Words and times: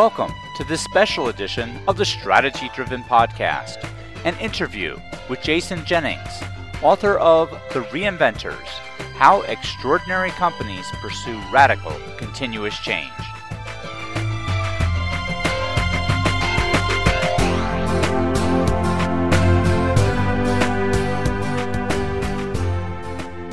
Welcome 0.00 0.32
to 0.56 0.64
this 0.64 0.82
special 0.82 1.28
edition 1.28 1.78
of 1.86 1.98
the 1.98 2.06
Strategy 2.06 2.70
Driven 2.74 3.02
Podcast, 3.02 3.86
an 4.24 4.34
interview 4.38 4.98
with 5.28 5.42
Jason 5.42 5.84
Jennings, 5.84 6.42
author 6.80 7.18
of 7.18 7.50
The 7.74 7.82
Reinventors 7.92 8.66
How 9.18 9.42
Extraordinary 9.42 10.30
Companies 10.30 10.86
Pursue 11.02 11.38
Radical 11.52 11.92
Continuous 12.16 12.78
Change. 12.78 13.12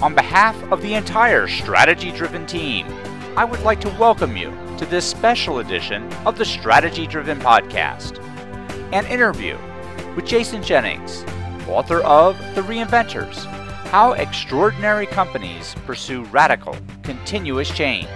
On 0.01 0.15
behalf 0.15 0.55
of 0.71 0.81
the 0.81 0.93
entire 0.93 1.49
strategy 1.49 2.13
driven 2.13 2.45
team, 2.45 2.87
I 3.35 3.43
would 3.43 3.59
like 3.63 3.81
to 3.81 3.89
welcome 3.99 4.37
you 4.37 4.57
to 4.77 4.85
this 4.85 5.09
special 5.09 5.57
edition 5.57 6.11
of 6.27 6.37
the 6.37 6.45
Strategy 6.45 7.07
Driven 7.07 7.39
Podcast, 7.39 8.23
an 8.93 9.07
interview 9.07 9.57
with 10.15 10.25
Jason 10.25 10.61
Jennings, 10.61 11.23
author 11.67 12.01
of 12.01 12.37
The 12.53 12.61
Reinventors 12.61 13.45
How 13.87 14.11
Extraordinary 14.11 15.07
Companies 15.07 15.75
Pursue 15.87 16.25
Radical 16.25 16.77
Continuous 17.01 17.71
Change. 17.71 18.07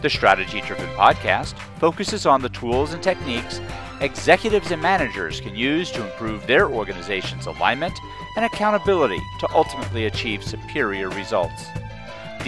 The 0.00 0.08
Strategy 0.08 0.62
Driven 0.62 0.88
Podcast 0.90 1.52
focuses 1.78 2.24
on 2.24 2.40
the 2.40 2.48
tools 2.48 2.94
and 2.94 3.02
techniques 3.02 3.60
executives 4.00 4.70
and 4.70 4.80
managers 4.80 5.40
can 5.40 5.54
use 5.54 5.90
to 5.90 6.04
improve 6.04 6.46
their 6.46 6.70
organization's 6.70 7.46
alignment 7.46 7.98
and 8.36 8.46
accountability 8.46 9.20
to 9.40 9.48
ultimately 9.52 10.06
achieve 10.06 10.42
superior 10.42 11.10
results. 11.10 11.66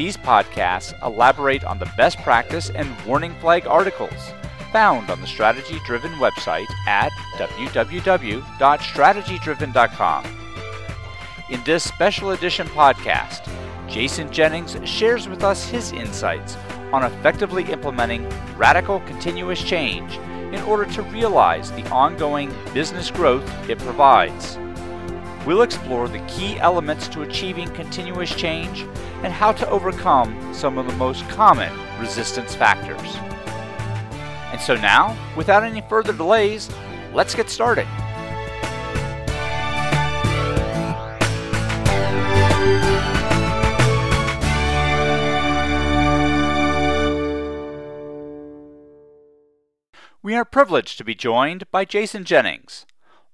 These 0.00 0.16
podcasts 0.16 0.96
elaborate 1.04 1.62
on 1.62 1.78
the 1.78 1.92
best 1.94 2.16
practice 2.20 2.70
and 2.70 2.88
warning 3.04 3.34
flag 3.34 3.66
articles 3.66 4.32
found 4.72 5.10
on 5.10 5.20
the 5.20 5.26
Strategy 5.26 5.78
Driven 5.84 6.12
website 6.12 6.64
at 6.86 7.12
www.strategydriven.com. 7.36 10.24
In 11.50 11.62
this 11.64 11.84
special 11.84 12.30
edition 12.30 12.66
podcast, 12.68 13.46
Jason 13.90 14.32
Jennings 14.32 14.74
shares 14.88 15.28
with 15.28 15.44
us 15.44 15.68
his 15.68 15.92
insights 15.92 16.56
on 16.94 17.04
effectively 17.04 17.64
implementing 17.64 18.26
radical 18.56 19.00
continuous 19.00 19.62
change 19.62 20.16
in 20.54 20.62
order 20.62 20.90
to 20.94 21.02
realize 21.02 21.72
the 21.72 21.86
ongoing 21.90 22.50
business 22.72 23.10
growth 23.10 23.44
it 23.68 23.78
provides. 23.80 24.56
We'll 25.50 25.62
explore 25.62 26.06
the 26.06 26.24
key 26.28 26.60
elements 26.60 27.08
to 27.08 27.22
achieving 27.22 27.68
continuous 27.74 28.32
change 28.32 28.82
and 29.24 29.32
how 29.32 29.50
to 29.50 29.68
overcome 29.68 30.54
some 30.54 30.78
of 30.78 30.86
the 30.86 30.92
most 30.92 31.28
common 31.28 31.72
resistance 31.98 32.54
factors. 32.54 33.16
And 34.52 34.60
so 34.60 34.76
now, 34.76 35.18
without 35.36 35.64
any 35.64 35.80
further 35.88 36.12
delays, 36.12 36.70
let's 37.12 37.34
get 37.34 37.50
started. 37.50 37.88
We 50.22 50.36
are 50.36 50.44
privileged 50.44 50.96
to 50.98 51.04
be 51.04 51.16
joined 51.16 51.68
by 51.72 51.84
Jason 51.84 52.22
Jennings, 52.22 52.86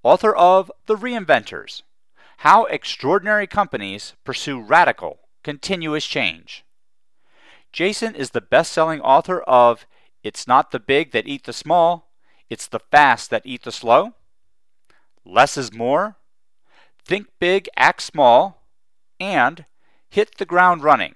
author 0.02 0.34
of 0.34 0.72
The 0.86 0.96
Reinventors 0.96 1.82
How 2.40 2.66
Extraordinary 2.66 3.46
Companies 3.46 4.12
Pursue 4.22 4.60
Radical, 4.60 5.20
Continuous 5.42 6.06
Change. 6.06 6.64
Jason 7.72 8.14
is 8.14 8.30
the 8.30 8.42
best 8.42 8.72
selling 8.72 9.00
author 9.00 9.40
of 9.42 9.86
It's 10.22 10.46
Not 10.46 10.70
the 10.70 10.78
Big 10.78 11.12
That 11.12 11.26
Eat 11.26 11.44
the 11.44 11.54
Small, 11.54 12.10
It's 12.50 12.68
the 12.68 12.78
Fast 12.78 13.30
That 13.30 13.46
Eat 13.46 13.62
the 13.62 13.72
Slow, 13.72 14.12
Less 15.24 15.56
is 15.56 15.72
More, 15.72 16.16
Think 17.06 17.28
Big, 17.40 17.70
Act 17.74 18.02
Small, 18.02 18.62
and 19.18 19.64
Hit 20.10 20.36
the 20.36 20.44
Ground 20.44 20.84
Running. 20.84 21.14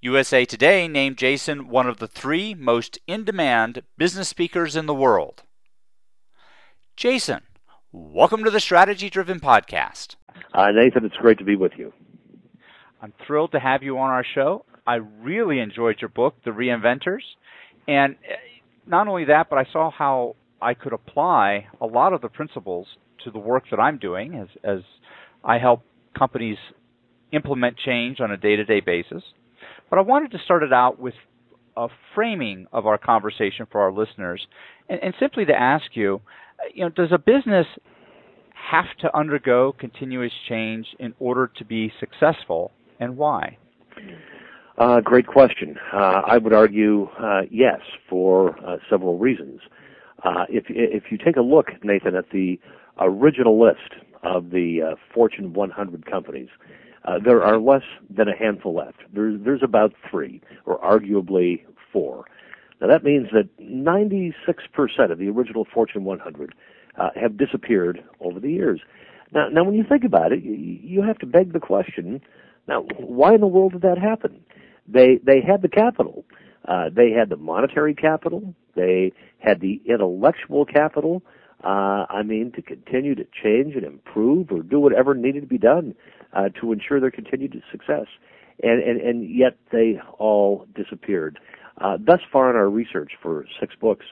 USA 0.00 0.46
Today 0.46 0.88
named 0.88 1.18
Jason 1.18 1.68
one 1.68 1.86
of 1.86 1.98
the 1.98 2.08
three 2.08 2.54
most 2.54 2.98
in 3.06 3.24
demand 3.24 3.82
business 3.98 4.30
speakers 4.30 4.74
in 4.74 4.86
the 4.86 4.94
world. 4.94 5.42
Jason, 6.96 7.42
welcome 7.92 8.42
to 8.44 8.50
the 8.50 8.60
Strategy 8.60 9.10
Driven 9.10 9.38
Podcast. 9.38 10.16
Uh, 10.54 10.70
Nathan, 10.70 11.04
it's 11.04 11.16
great 11.16 11.38
to 11.38 11.44
be 11.44 11.56
with 11.56 11.72
you. 11.76 11.92
I'm 13.02 13.12
thrilled 13.26 13.52
to 13.52 13.60
have 13.60 13.82
you 13.82 13.98
on 13.98 14.10
our 14.10 14.24
show. 14.24 14.64
I 14.86 14.96
really 14.96 15.58
enjoyed 15.58 16.00
your 16.00 16.08
book, 16.08 16.36
The 16.44 16.50
Reinventors. 16.52 17.22
And 17.86 18.16
eh, 18.26 18.36
not 18.86 19.08
only 19.08 19.26
that, 19.26 19.50
but 19.50 19.58
I 19.58 19.66
saw 19.70 19.90
how 19.90 20.36
I 20.60 20.74
could 20.74 20.92
apply 20.92 21.66
a 21.80 21.86
lot 21.86 22.12
of 22.12 22.22
the 22.22 22.28
principles 22.28 22.86
to 23.24 23.30
the 23.30 23.38
work 23.38 23.64
that 23.70 23.78
I'm 23.78 23.98
doing 23.98 24.36
as, 24.36 24.48
as 24.64 24.80
I 25.44 25.58
help 25.58 25.82
companies 26.16 26.58
implement 27.30 27.76
change 27.76 28.20
on 28.20 28.30
a 28.30 28.36
day 28.36 28.56
to 28.56 28.64
day 28.64 28.80
basis. 28.80 29.22
But 29.90 29.98
I 29.98 30.02
wanted 30.02 30.30
to 30.32 30.38
start 30.38 30.62
it 30.62 30.72
out 30.72 30.98
with 30.98 31.14
a 31.76 31.88
framing 32.14 32.66
of 32.72 32.86
our 32.86 32.98
conversation 32.98 33.66
for 33.70 33.80
our 33.82 33.92
listeners, 33.92 34.46
and, 34.88 35.02
and 35.02 35.14
simply 35.18 35.44
to 35.46 35.54
ask 35.54 35.94
you, 35.94 36.20
you 36.74 36.84
know, 36.84 36.90
does 36.90 37.12
a 37.12 37.18
business 37.18 37.66
have 38.54 38.86
to 39.00 39.16
undergo 39.16 39.72
continuous 39.78 40.32
change 40.48 40.86
in 40.98 41.14
order 41.18 41.50
to 41.56 41.64
be 41.64 41.92
successful, 41.98 42.72
and 43.00 43.16
why? 43.16 43.56
Uh, 44.78 45.00
great 45.00 45.26
question. 45.26 45.76
Uh, 45.92 46.22
I 46.26 46.38
would 46.38 46.52
argue 46.52 47.08
uh, 47.18 47.42
yes, 47.50 47.80
for 48.08 48.58
uh, 48.66 48.78
several 48.88 49.18
reasons. 49.18 49.60
Uh, 50.24 50.44
if 50.48 50.64
if 50.68 51.10
you 51.10 51.18
take 51.18 51.36
a 51.36 51.42
look, 51.42 51.70
Nathan, 51.82 52.14
at 52.14 52.30
the 52.30 52.58
original 52.98 53.60
list 53.60 53.94
of 54.22 54.50
the 54.50 54.82
uh, 54.82 54.94
Fortune 55.12 55.52
100 55.52 56.06
companies, 56.06 56.48
there 57.24 57.42
are 57.42 57.58
less 57.58 57.82
than 58.08 58.28
a 58.28 58.36
handful 58.36 58.74
left. 58.74 58.98
There's, 59.12 59.40
there's 59.42 59.62
about 59.62 59.92
three, 60.08 60.40
or 60.64 60.78
arguably 60.78 61.64
four. 61.92 62.24
Now 62.82 62.88
that 62.88 63.04
means 63.04 63.28
that 63.32 63.48
96% 63.60 64.34
of 65.12 65.18
the 65.18 65.28
original 65.28 65.64
Fortune 65.72 66.02
100 66.02 66.54
uh, 66.98 67.10
have 67.14 67.36
disappeared 67.36 68.02
over 68.20 68.40
the 68.40 68.50
years. 68.50 68.80
Now, 69.32 69.48
now 69.48 69.62
when 69.62 69.74
you 69.74 69.84
think 69.88 70.02
about 70.02 70.32
it, 70.32 70.42
you, 70.42 70.52
you 70.52 71.02
have 71.02 71.18
to 71.18 71.26
beg 71.26 71.52
the 71.52 71.60
question: 71.60 72.20
Now, 72.66 72.82
why 72.98 73.34
in 73.34 73.40
the 73.40 73.46
world 73.46 73.72
did 73.72 73.82
that 73.82 73.98
happen? 73.98 74.44
They 74.88 75.20
they 75.22 75.40
had 75.40 75.62
the 75.62 75.68
capital, 75.68 76.24
uh, 76.66 76.90
they 76.92 77.12
had 77.12 77.28
the 77.28 77.36
monetary 77.36 77.94
capital, 77.94 78.52
they 78.74 79.12
had 79.38 79.60
the 79.60 79.80
intellectual 79.86 80.66
capital. 80.66 81.22
Uh, 81.62 82.06
I 82.10 82.24
mean, 82.24 82.50
to 82.56 82.62
continue 82.62 83.14
to 83.14 83.24
change 83.40 83.76
and 83.76 83.84
improve 83.84 84.50
or 84.50 84.64
do 84.64 84.80
whatever 84.80 85.14
needed 85.14 85.42
to 85.42 85.46
be 85.46 85.58
done 85.58 85.94
uh, 86.32 86.48
to 86.60 86.72
ensure 86.72 86.98
their 86.98 87.12
continued 87.12 87.62
success. 87.70 88.06
And, 88.64 88.82
and, 88.82 89.00
and 89.00 89.30
yet 89.30 89.56
they 89.70 90.00
all 90.18 90.66
disappeared. 90.74 91.38
Uh, 91.80 91.96
thus 91.98 92.20
far 92.30 92.50
in 92.50 92.56
our 92.56 92.68
research 92.68 93.12
for 93.20 93.46
six 93.58 93.74
books, 93.74 94.06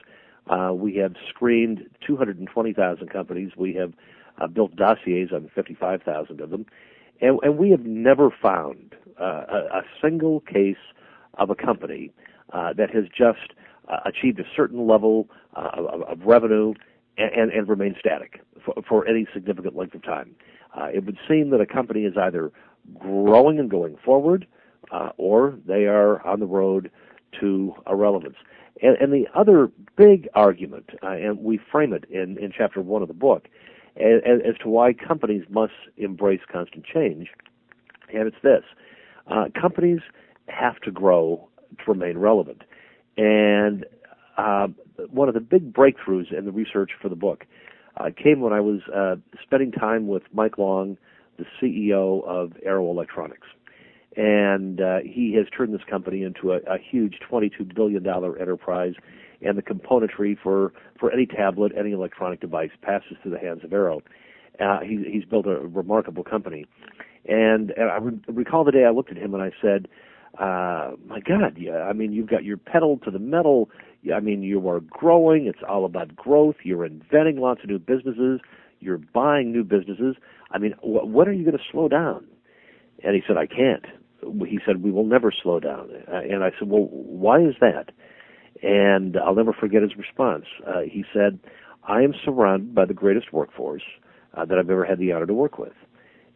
uh, 0.47 0.71
we 0.73 0.95
have 0.95 1.13
screened 1.29 1.89
220,000 2.05 3.09
companies. 3.09 3.51
We 3.55 3.73
have 3.75 3.93
uh, 4.39 4.47
built 4.47 4.75
dossiers 4.75 5.31
on 5.31 5.49
55,000 5.53 6.41
of 6.41 6.49
them. 6.49 6.65
And, 7.21 7.39
and, 7.43 7.57
we 7.57 7.69
have 7.69 7.85
never 7.85 8.31
found 8.31 8.95
uh, 9.19 9.43
a, 9.47 9.57
a, 9.77 9.81
single 10.01 10.39
case 10.41 10.77
of 11.35 11.51
a 11.51 11.55
company 11.55 12.11
uh, 12.51 12.73
that 12.73 12.89
has 12.89 13.05
just 13.15 13.53
uh, 13.87 13.99
achieved 14.05 14.39
a 14.39 14.45
certain 14.55 14.87
level 14.87 15.29
of, 15.53 16.01
of, 16.01 16.21
revenue 16.25 16.73
and, 17.17 17.31
and, 17.31 17.51
and 17.51 17.69
remained 17.69 17.97
static 17.99 18.41
for, 18.65 18.73
for 18.87 19.07
any 19.07 19.27
significant 19.33 19.75
length 19.75 19.93
of 19.93 20.03
time. 20.03 20.35
It 20.93 21.05
would 21.05 21.17
seem 21.27 21.51
that 21.51 21.61
a 21.61 21.65
company 21.67 22.05
is 22.05 22.17
either 22.17 22.51
growing 22.97 23.59
and 23.59 23.69
going 23.69 23.97
forward, 24.03 24.47
or 25.17 25.59
they 25.67 25.85
are 25.85 26.25
on 26.25 26.39
the 26.39 26.47
road 26.47 26.89
to 27.39 27.73
irrelevance. 27.87 28.37
And, 28.81 28.97
and 28.97 29.13
the 29.13 29.27
other 29.35 29.71
big 29.95 30.27
argument, 30.33 30.89
uh, 31.03 31.09
and 31.09 31.39
we 31.39 31.59
frame 31.71 31.93
it 31.93 32.05
in, 32.09 32.37
in 32.37 32.51
chapter 32.55 32.81
one 32.81 33.01
of 33.01 33.07
the 33.07 33.13
book, 33.13 33.47
as, 33.97 34.21
as, 34.25 34.55
to 34.63 34.69
why 34.69 34.93
companies 34.93 35.43
must 35.49 35.73
embrace 35.97 36.39
constant 36.49 36.85
change, 36.85 37.27
and 38.13 38.27
it's 38.27 38.37
this: 38.41 38.63
uh, 39.27 39.45
companies 39.59 39.99
have 40.47 40.79
to 40.81 40.91
grow 40.91 41.49
to 41.77 41.91
remain 41.91 42.17
relevant. 42.17 42.63
And 43.17 43.85
uh, 44.37 44.67
one 45.09 45.27
of 45.27 45.33
the 45.33 45.41
big 45.41 45.73
breakthroughs 45.73 46.35
in 46.35 46.45
the 46.45 46.51
research 46.51 46.91
for 47.01 47.09
the 47.09 47.15
book 47.15 47.45
uh, 47.97 48.09
came 48.15 48.39
when 48.39 48.53
I 48.53 48.61
was 48.61 48.81
uh, 48.93 49.15
spending 49.43 49.71
time 49.71 50.07
with 50.07 50.23
Mike 50.33 50.57
Long, 50.57 50.97
the 51.37 51.45
CEO 51.61 52.23
of 52.25 52.53
Arrow 52.63 52.89
Electronics. 52.89 53.47
And 54.15 54.81
uh, 54.81 54.97
he 55.03 55.33
has 55.37 55.45
turned 55.55 55.73
this 55.73 55.81
company 55.89 56.23
into 56.23 56.51
a, 56.51 56.57
a 56.67 56.77
huge 56.77 57.19
$22 57.31 57.73
billion 57.73 58.05
enterprise, 58.05 58.93
and 59.41 59.57
the 59.57 59.61
componentry 59.61 60.37
for, 60.41 60.73
for 60.99 61.11
any 61.11 61.25
tablet, 61.25 61.71
any 61.77 61.91
electronic 61.91 62.41
device 62.41 62.71
passes 62.81 63.17
through 63.21 63.31
the 63.31 63.39
hands 63.39 63.63
of 63.63 63.71
Arrow. 63.71 64.01
Uh, 64.59 64.79
he, 64.81 65.03
he's 65.09 65.23
built 65.23 65.47
a 65.47 65.59
remarkable 65.59 66.23
company. 66.23 66.65
And, 67.25 67.71
and 67.71 67.89
I 67.89 67.97
re- 67.97 68.19
recall 68.27 68.63
the 68.63 68.71
day 68.71 68.83
I 68.85 68.91
looked 68.91 69.11
at 69.11 69.17
him 69.17 69.33
and 69.33 69.41
I 69.41 69.51
said, 69.61 69.87
uh, 70.37 70.95
my 71.07 71.19
God, 71.19 71.57
yeah, 71.57 71.83
I 71.83 71.93
mean, 71.93 72.11
you've 72.13 72.29
got 72.29 72.43
your 72.43 72.57
pedal 72.57 72.97
to 73.03 73.11
the 73.11 73.19
metal, 73.19 73.69
I 74.13 74.19
mean, 74.19 74.41
you 74.41 74.67
are 74.67 74.79
growing. 74.79 75.45
It's 75.45 75.59
all 75.67 75.85
about 75.85 76.15
growth. 76.15 76.55
You're 76.63 76.85
inventing 76.85 77.37
lots 77.39 77.61
of 77.63 77.69
new 77.69 77.77
businesses. 77.77 78.39
You're 78.79 78.97
buying 78.97 79.51
new 79.51 79.63
businesses. 79.63 80.15
I 80.49 80.57
mean, 80.57 80.71
wh- 80.81 81.05
when 81.05 81.27
are 81.27 81.33
you 81.33 81.45
going 81.45 81.57
to 81.57 81.63
slow 81.71 81.87
down? 81.87 82.25
And 83.03 83.15
he 83.15 83.21
said, 83.27 83.37
I 83.37 83.45
can't. 83.45 83.85
He 84.47 84.59
said, 84.65 84.83
we 84.83 84.91
will 84.91 85.05
never 85.05 85.31
slow 85.31 85.59
down. 85.59 85.89
Uh, 86.11 86.17
and 86.17 86.43
I 86.43 86.51
said, 86.57 86.69
well, 86.69 86.87
why 86.91 87.41
is 87.41 87.55
that? 87.59 87.91
And 88.61 89.17
I'll 89.17 89.35
never 89.35 89.53
forget 89.53 89.81
his 89.81 89.95
response. 89.95 90.45
Uh, 90.65 90.81
he 90.81 91.03
said, 91.13 91.39
I 91.87 92.01
am 92.01 92.13
surrounded 92.23 92.75
by 92.75 92.85
the 92.85 92.93
greatest 92.93 93.33
workforce 93.33 93.83
uh, 94.35 94.45
that 94.45 94.57
I've 94.57 94.69
ever 94.69 94.85
had 94.85 94.99
the 94.99 95.11
honor 95.11 95.25
to 95.25 95.33
work 95.33 95.57
with. 95.57 95.73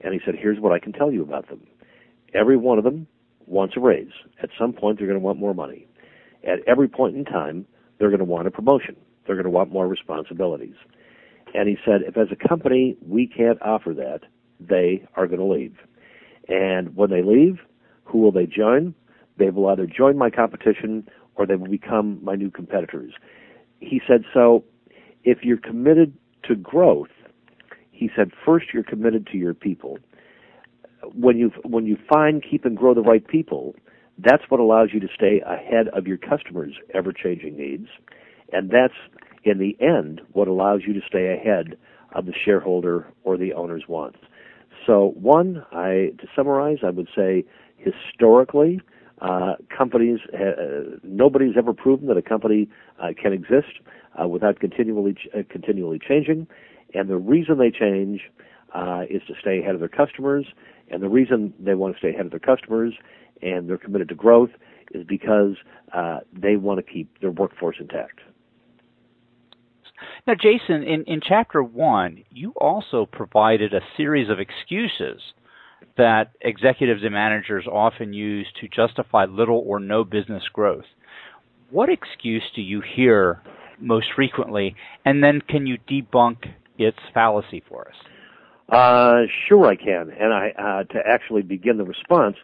And 0.01 0.13
he 0.13 0.19
said, 0.25 0.35
here's 0.35 0.59
what 0.59 0.71
I 0.71 0.79
can 0.79 0.91
tell 0.91 1.11
you 1.11 1.21
about 1.21 1.47
them. 1.49 1.61
Every 2.33 2.57
one 2.57 2.77
of 2.77 2.83
them 2.83 3.07
wants 3.45 3.75
a 3.77 3.79
raise. 3.79 4.11
At 4.41 4.49
some 4.57 4.73
point, 4.73 4.97
they're 4.97 5.07
going 5.07 5.19
to 5.19 5.25
want 5.25 5.39
more 5.39 5.53
money. 5.53 5.87
At 6.43 6.59
every 6.67 6.87
point 6.87 7.15
in 7.15 7.25
time, 7.25 7.65
they're 7.97 8.09
going 8.09 8.19
to 8.19 8.25
want 8.25 8.47
a 8.47 8.51
promotion. 8.51 8.95
They're 9.25 9.35
going 9.35 9.45
to 9.45 9.51
want 9.51 9.71
more 9.71 9.87
responsibilities. 9.87 10.75
And 11.53 11.69
he 11.69 11.77
said, 11.85 12.01
if 12.01 12.17
as 12.17 12.27
a 12.31 12.47
company 12.47 12.97
we 13.01 13.27
can't 13.27 13.61
offer 13.61 13.93
that, 13.93 14.21
they 14.59 15.07
are 15.15 15.27
going 15.27 15.39
to 15.39 15.45
leave. 15.45 15.77
And 16.47 16.95
when 16.95 17.09
they 17.09 17.21
leave, 17.23 17.59
who 18.05 18.19
will 18.19 18.31
they 18.31 18.45
join? 18.45 18.95
They 19.37 19.49
will 19.49 19.67
either 19.67 19.85
join 19.85 20.17
my 20.17 20.29
competition 20.29 21.09
or 21.35 21.45
they 21.45 21.55
will 21.55 21.67
become 21.67 22.23
my 22.23 22.35
new 22.35 22.49
competitors. 22.49 23.13
He 23.79 24.01
said, 24.07 24.23
so 24.33 24.63
if 25.23 25.43
you're 25.43 25.57
committed 25.57 26.13
to 26.43 26.55
growth, 26.55 27.09
he 27.91 28.09
said, 28.15 28.31
first 28.45 28.67
you're 28.73 28.83
committed 28.83 29.27
to 29.27 29.37
your 29.37 29.53
people. 29.53 29.97
When 31.13 31.37
you 31.37 31.51
when 31.63 31.85
you 31.85 31.97
find, 32.09 32.43
keep, 32.43 32.65
and 32.65 32.75
grow 32.75 32.93
the 32.93 33.01
right 33.01 33.25
people, 33.27 33.75
that's 34.17 34.43
what 34.49 34.59
allows 34.59 34.89
you 34.93 34.99
to 35.01 35.07
stay 35.13 35.41
ahead 35.45 35.87
of 35.89 36.07
your 36.07 36.17
customers' 36.17 36.75
ever-changing 36.93 37.55
needs, 37.55 37.89
and 38.51 38.71
that's 38.71 38.95
in 39.43 39.59
the 39.59 39.77
end 39.79 40.21
what 40.31 40.47
allows 40.47 40.81
you 40.87 40.93
to 40.93 41.01
stay 41.05 41.33
ahead 41.33 41.77
of 42.13 42.25
the 42.25 42.33
shareholder 42.33 43.07
or 43.23 43.37
the 43.37 43.53
owner's 43.53 43.87
wants. 43.87 44.19
So, 44.85 45.13
one, 45.15 45.65
I 45.71 46.13
to 46.19 46.27
summarize, 46.35 46.79
I 46.83 46.89
would 46.89 47.09
say 47.15 47.45
historically, 47.85 48.81
uh, 49.21 49.53
companies, 49.75 50.19
uh, 50.33 50.97
nobody's 51.03 51.55
ever 51.57 51.73
proven 51.73 52.07
that 52.07 52.17
a 52.17 52.21
company 52.21 52.67
uh, 53.01 53.09
can 53.21 53.31
exist 53.31 53.79
uh, 54.21 54.27
without 54.27 54.59
continually 54.59 55.13
ch- 55.13 55.27
uh, 55.33 55.43
continually 55.49 55.99
changing, 55.99 56.47
and 56.93 57.09
the 57.09 57.17
reason 57.17 57.57
they 57.57 57.71
change 57.71 58.21
uh, 58.73 59.03
is 59.09 59.21
to 59.27 59.33
stay 59.39 59.59
ahead 59.59 59.73
of 59.73 59.79
their 59.79 59.89
customers, 59.89 60.45
and 60.89 61.01
the 61.01 61.09
reason 61.09 61.53
they 61.59 61.75
want 61.75 61.93
to 61.95 61.99
stay 61.99 62.09
ahead 62.09 62.25
of 62.25 62.31
their 62.31 62.39
customers 62.39 62.93
and 63.41 63.69
they're 63.69 63.77
committed 63.77 64.07
to 64.07 64.15
growth 64.15 64.51
is 64.91 65.03
because 65.05 65.55
they 66.33 66.55
want 66.55 66.77
to 66.77 66.83
keep 66.83 67.19
their 67.19 67.31
workforce 67.31 67.77
intact. 67.79 68.19
Now, 70.27 70.35
Jason, 70.35 70.83
in, 70.83 71.03
in 71.03 71.21
chapter 71.21 71.63
one, 71.63 72.23
you 72.29 72.53
also 72.57 73.05
provided 73.05 73.73
a 73.73 73.81
series 73.95 74.29
of 74.29 74.39
excuses 74.39 75.21
that 75.97 76.31
executives 76.41 77.03
and 77.03 77.13
managers 77.13 77.65
often 77.71 78.13
use 78.13 78.47
to 78.61 78.67
justify 78.67 79.25
little 79.25 79.63
or 79.65 79.79
no 79.79 80.03
business 80.03 80.43
growth. 80.51 80.85
What 81.69 81.89
excuse 81.89 82.43
do 82.55 82.61
you 82.61 82.81
hear 82.81 83.41
most 83.79 84.07
frequently, 84.15 84.75
and 85.03 85.23
then 85.23 85.41
can 85.41 85.65
you 85.65 85.77
debunk 85.89 86.49
its 86.77 86.97
fallacy 87.13 87.63
for 87.67 87.87
us? 87.87 87.95
Uh, 88.69 89.23
sure, 89.47 89.67
I 89.67 89.75
can. 89.75 90.11
And 90.11 90.33
I, 90.33 90.53
uh, 90.57 90.83
to 90.93 90.99
actually 91.05 91.43
begin 91.43 91.77
the 91.77 91.83
response, 91.83 92.37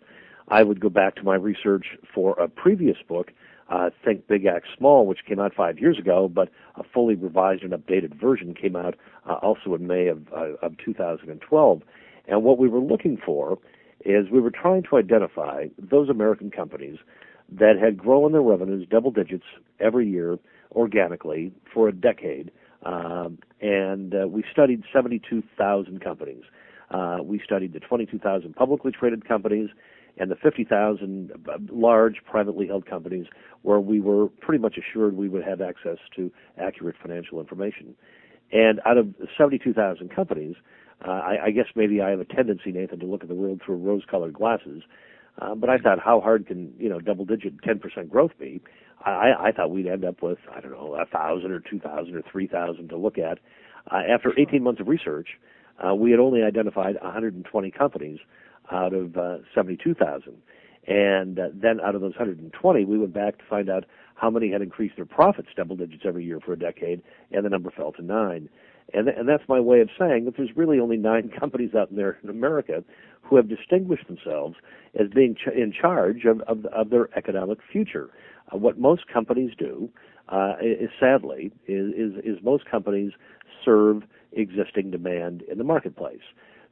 I 0.48 0.64
would 0.64 0.80
go 0.80 0.90
back 0.90 1.16
to 1.16 1.24
my 1.24 1.36
research 1.36 1.86
for 2.14 2.34
a 2.34 2.48
previous 2.48 2.98
book, 3.08 3.32
uh, 3.70 3.90
Think 4.04 4.28
Big 4.28 4.46
Act 4.46 4.68
Small, 4.78 5.08
which 5.08 5.20
came 5.26 5.40
out 5.40 5.54
five 5.56 5.80
years 5.80 5.98
ago, 5.98 6.28
but 6.28 6.50
a 6.76 6.84
fully 6.84 7.16
revised 7.16 7.64
and 7.64 7.72
updated 7.72 8.14
version 8.20 8.54
came 8.54 8.76
out 8.76 8.96
uh, 9.28 9.36
also 9.36 9.74
in 9.74 9.88
May 9.88 10.08
of, 10.08 10.28
uh, 10.36 10.56
of 10.62 10.78
2012. 10.78 11.82
And 12.32 12.44
what 12.44 12.58
we 12.58 12.70
were 12.70 12.80
looking 12.80 13.18
for 13.24 13.60
is 14.06 14.32
we 14.32 14.40
were 14.40 14.52
trying 14.52 14.84
to 14.84 14.96
identify 14.96 15.68
those 15.78 16.10
American 16.10 16.50
companies 16.50 16.98
that 17.52 17.78
had 17.78 17.98
grown 17.98 18.32
their 18.32 18.42
revenues 18.42 18.88
double 18.90 19.12
digits 19.12 19.44
every 19.82 20.10
year 20.10 20.40
organically 20.72 21.52
for 21.72 21.90
a 21.90 21.92
decade. 21.92 22.50
Um, 22.84 23.38
and 23.60 24.16
uh, 24.16 24.28
we 24.30 24.46
studied 24.50 24.84
72,000 24.94 26.00
companies. 26.02 26.44
Uh, 26.90 27.18
we 27.22 27.42
studied 27.44 27.74
the 27.74 27.82
22,000 27.82 28.56
publicly 28.56 28.94
traded 28.94 29.28
companies 29.28 29.70
and 30.18 30.32
the 30.32 30.38
50,000 30.38 31.32
uh, 31.32 31.58
large 31.70 32.24
privately 32.26 32.66
held 32.66 32.86
companies 32.86 33.26
where 33.64 33.82
we 33.82 34.00
were 34.00 34.28
pretty 34.28 34.62
much 34.62 34.78
assured 34.78 35.18
we 35.18 35.28
would 35.28 35.44
have 35.44 35.60
access 35.60 35.98
to 36.16 36.32
accurate 36.58 36.96
financial 37.02 37.42
information. 37.42 37.94
And 38.54 38.80
out 38.86 38.98
of 38.98 39.14
72,000 39.38 40.10
companies, 40.10 40.56
uh, 41.06 41.12
I, 41.12 41.46
I 41.46 41.52
guess 41.52 41.68
maybe 41.76 42.02
I 42.02 42.10
have 42.12 42.20
a 42.20 42.26
tendency, 42.26 42.72
Nathan, 42.72 43.00
to 43.00 43.06
look 43.06 43.24
at 43.24 43.30
the 43.30 43.36
world 43.36 43.62
through 43.66 43.78
rose-colored 43.78 44.34
glasses. 44.34 44.84
Uh, 45.40 45.56
but 45.56 45.70
I 45.70 45.78
thought, 45.78 46.00
how 46.00 46.20
hard 46.20 46.46
can 46.46 46.74
you 46.78 46.90
know 46.90 47.00
double-digit 47.00 47.62
10% 47.62 48.10
growth 48.10 48.32
be? 48.40 48.62
I, 49.04 49.32
I 49.40 49.52
thought 49.52 49.72
we'd 49.72 49.88
end 49.88 50.06
up 50.06 50.22
with 50.22 50.38
I 50.54 50.62
don't 50.62 50.72
know 50.72 50.96
a 50.96 51.06
thousand 51.06 51.52
or 51.52 51.60
two 51.60 51.80
thousand 51.80 52.16
or 52.16 52.22
three 52.32 52.48
thousand 52.48 52.90
to 52.90 52.98
look 52.98 53.18
at. 53.18 53.40
Uh, 53.92 54.02
after 54.08 54.32
18 54.38 54.62
months 54.62 54.80
of 54.80 54.88
research, 54.88 55.40
uh, 55.84 55.96
we 55.96 56.12
had 56.12 56.20
only 56.20 56.44
identified 56.44 56.98
120 57.02 57.72
companies 57.72 58.20
out 58.72 58.94
of 58.94 59.18
uh, 59.18 59.38
72,000. 59.56 60.38
And 60.88 61.40
uh, 61.40 61.48
then 61.54 61.80
out 61.82 61.96
of 61.96 62.02
those 62.02 62.12
120, 62.12 62.86
we 62.86 62.98
went 63.00 63.14
back 63.14 63.38
to 63.40 63.44
find 63.50 63.70
out 63.70 63.86
how 64.16 64.30
many 64.30 64.52
had 64.52 64.62
increased 64.62 64.96
their 64.96 65.06
profits 65.06 65.50
double 65.56 65.76
digits 65.76 66.04
every 66.06 66.24
year 66.24 66.40
for 66.40 66.54
a 66.54 66.60
decade, 66.60 67.02
and 67.32 67.44
the 67.44 67.50
number 67.50 67.72
fell 67.72 67.92
to 67.94 68.02
nine. 68.04 68.50
And, 68.94 69.08
and 69.08 69.28
that's 69.28 69.44
my 69.48 69.60
way 69.60 69.82
of 69.82 69.90
saying 69.98 70.26
that 70.26 70.36
there's 70.38 70.56
really 70.56 70.80
only 70.80 70.98
nine 70.98 71.32
companies 71.40 71.74
out 71.76 71.94
there 71.96 72.18
in 72.24 72.30
America 72.30 72.84
who 73.22 73.36
have 73.38 73.48
distinguished 73.48 74.08
themselves 74.08 74.56
as 75.00 75.08
being 75.14 75.36
ch- 75.36 75.56
in 75.56 75.72
charge 75.72 76.26
of, 76.26 76.42
of, 76.42 76.66
of 76.66 76.90
their 76.90 77.10
economic 77.18 77.60
future. 77.72 78.10
Uh, 78.54 78.58
what 78.58 78.78
most 78.78 79.08
companies 79.08 79.52
do, 79.58 79.90
uh, 80.30 80.54
is 80.62 80.90
sadly, 81.00 81.52
is, 81.68 81.94
is, 81.94 82.14
is 82.24 82.44
most 82.44 82.66
companies 82.70 83.14
serve 83.64 84.04
existing 84.34 84.92
demand 84.92 85.44
in 85.44 85.58
the 85.58 85.64
marketplace. 85.64 86.22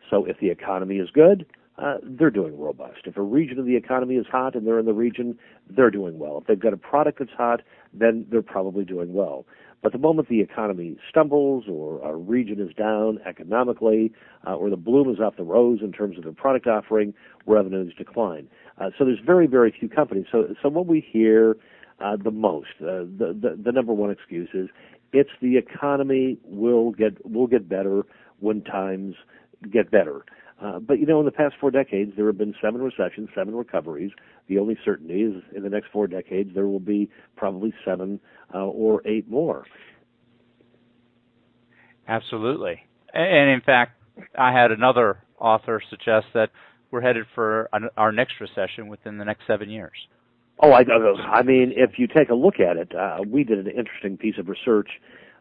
So 0.09 0.25
if 0.25 0.39
the 0.39 0.49
economy 0.49 0.97
is 0.97 1.09
good, 1.11 1.45
uh, 1.77 1.97
they're 2.03 2.29
doing 2.29 2.59
robust. 2.59 3.01
If 3.05 3.15
a 3.15 3.21
region 3.21 3.57
of 3.57 3.65
the 3.65 3.75
economy 3.77 4.15
is 4.15 4.25
hot 4.29 4.55
and 4.55 4.67
they're 4.67 4.79
in 4.79 4.85
the 4.85 4.93
region, 4.93 5.37
they're 5.69 5.91
doing 5.91 6.19
well. 6.19 6.39
If 6.39 6.47
they've 6.47 6.59
got 6.59 6.73
a 6.73 6.77
product 6.77 7.19
that's 7.19 7.31
hot, 7.31 7.61
then 7.93 8.25
they're 8.29 8.41
probably 8.41 8.83
doing 8.83 9.13
well. 9.13 9.45
But 9.81 9.93
the 9.93 9.97
moment 9.97 10.27
the 10.27 10.41
economy 10.41 10.97
stumbles 11.09 11.65
or 11.69 12.01
a 12.01 12.15
region 12.15 12.59
is 12.59 12.75
down 12.75 13.19
economically 13.25 14.11
uh, 14.45 14.55
or 14.55 14.69
the 14.69 14.77
bloom 14.77 15.09
is 15.09 15.19
off 15.19 15.37
the 15.37 15.43
rose 15.43 15.79
in 15.81 15.91
terms 15.91 16.17
of 16.17 16.25
their 16.25 16.33
product 16.33 16.67
offering, 16.67 17.13
revenues 17.45 17.93
decline. 17.97 18.47
Uh, 18.79 18.89
so 18.97 19.05
there's 19.05 19.19
very, 19.25 19.47
very 19.47 19.73
few 19.77 19.87
companies. 19.87 20.25
So, 20.31 20.53
so 20.61 20.69
what 20.69 20.87
we 20.87 20.99
hear 20.99 21.55
uh, 21.99 22.17
the 22.21 22.31
most, 22.31 22.69
uh, 22.81 23.03
the, 23.17 23.37
the, 23.39 23.59
the 23.63 23.71
number 23.71 23.93
one 23.93 24.09
excuse 24.09 24.49
is 24.53 24.69
it's 25.11 25.29
the 25.41 25.57
economy 25.57 26.37
will 26.43 26.91
get 26.91 27.25
will 27.29 27.47
get 27.47 27.67
better 27.67 28.03
when 28.39 28.61
times 28.63 29.15
get 29.71 29.91
better. 29.91 30.23
Uh, 30.61 30.79
but 30.79 30.99
you 30.99 31.05
know, 31.05 31.19
in 31.19 31.25
the 31.25 31.31
past 31.31 31.55
four 31.59 31.71
decades, 31.71 32.11
there 32.17 32.27
have 32.27 32.37
been 32.37 32.53
seven 32.61 32.81
recessions, 32.81 33.29
seven 33.33 33.55
recoveries. 33.55 34.11
The 34.47 34.59
only 34.59 34.77
certainty 34.83 35.21
is 35.21 35.41
in 35.55 35.63
the 35.63 35.69
next 35.69 35.87
four 35.91 36.07
decades, 36.07 36.51
there 36.53 36.67
will 36.67 36.81
be 36.81 37.09
probably 37.37 37.73
seven 37.85 38.19
uh, 38.53 38.65
or 38.65 39.01
eight 39.07 39.29
more. 39.29 39.65
Absolutely. 42.07 42.81
And 43.13 43.49
in 43.49 43.61
fact, 43.61 43.93
I 44.37 44.51
had 44.51 44.71
another 44.71 45.23
author 45.39 45.81
suggest 45.89 46.27
that 46.33 46.49
we're 46.91 47.01
headed 47.01 47.25
for 47.35 47.69
an, 47.71 47.89
our 47.95 48.11
next 48.11 48.41
recession 48.41 48.87
within 48.87 49.17
the 49.17 49.25
next 49.25 49.47
seven 49.47 49.69
years. 49.69 50.07
Oh, 50.61 50.73
I, 50.73 50.83
I 51.31 51.43
mean, 51.43 51.71
if 51.75 51.97
you 51.97 52.07
take 52.07 52.29
a 52.29 52.35
look 52.35 52.59
at 52.59 52.75
it, 52.75 52.93
uh, 52.93 53.19
we 53.25 53.45
did 53.45 53.65
an 53.65 53.67
interesting 53.67 54.17
piece 54.17 54.37
of 54.37 54.49
research 54.49 54.89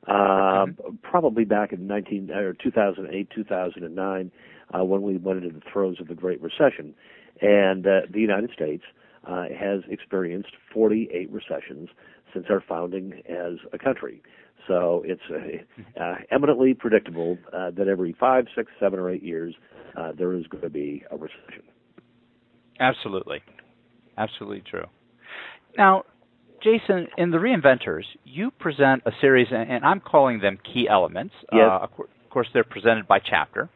uh, 0.06 0.66
probably 1.02 1.44
back 1.44 1.72
in 1.72 1.86
19 1.86 2.30
or 2.30 2.54
2008, 2.54 3.28
2009 3.34 4.30
uh, 4.74 4.84
when 4.84 5.02
we 5.02 5.16
went 5.16 5.42
into 5.44 5.54
the 5.54 5.64
throes 5.72 6.00
of 6.00 6.08
the 6.08 6.14
Great 6.14 6.40
Recession. 6.42 6.94
And 7.40 7.86
uh, 7.86 8.00
the 8.10 8.20
United 8.20 8.50
States 8.52 8.82
uh, 9.26 9.44
has 9.58 9.80
experienced 9.88 10.50
48 10.72 11.30
recessions 11.30 11.88
since 12.32 12.46
our 12.50 12.62
founding 12.66 13.22
as 13.28 13.54
a 13.72 13.78
country. 13.78 14.22
So 14.66 15.02
it's 15.06 15.22
uh, 15.30 16.00
uh, 16.02 16.16
eminently 16.30 16.74
predictable 16.74 17.38
uh, 17.52 17.70
that 17.72 17.88
every 17.88 18.14
five, 18.18 18.46
six, 18.54 18.70
seven, 18.78 18.98
or 18.98 19.10
eight 19.10 19.22
years 19.22 19.54
uh, 19.96 20.12
there 20.16 20.32
is 20.34 20.46
going 20.46 20.62
to 20.62 20.70
be 20.70 21.04
a 21.10 21.16
recession. 21.16 21.62
Absolutely, 22.78 23.42
absolutely 24.16 24.62
true. 24.68 24.84
Now, 25.76 26.04
Jason, 26.62 27.08
in 27.16 27.30
the 27.30 27.38
Reinventors, 27.38 28.04
you 28.24 28.50
present 28.50 29.02
a 29.06 29.12
series, 29.20 29.48
and 29.50 29.84
I'm 29.84 30.00
calling 30.00 30.40
them 30.40 30.58
key 30.62 30.88
elements. 30.88 31.34
Yes. 31.52 31.68
Uh, 31.70 31.78
of 31.84 31.90
course, 32.30 32.48
they're 32.52 32.64
presented 32.64 33.06
by 33.06 33.20
chapter 33.20 33.68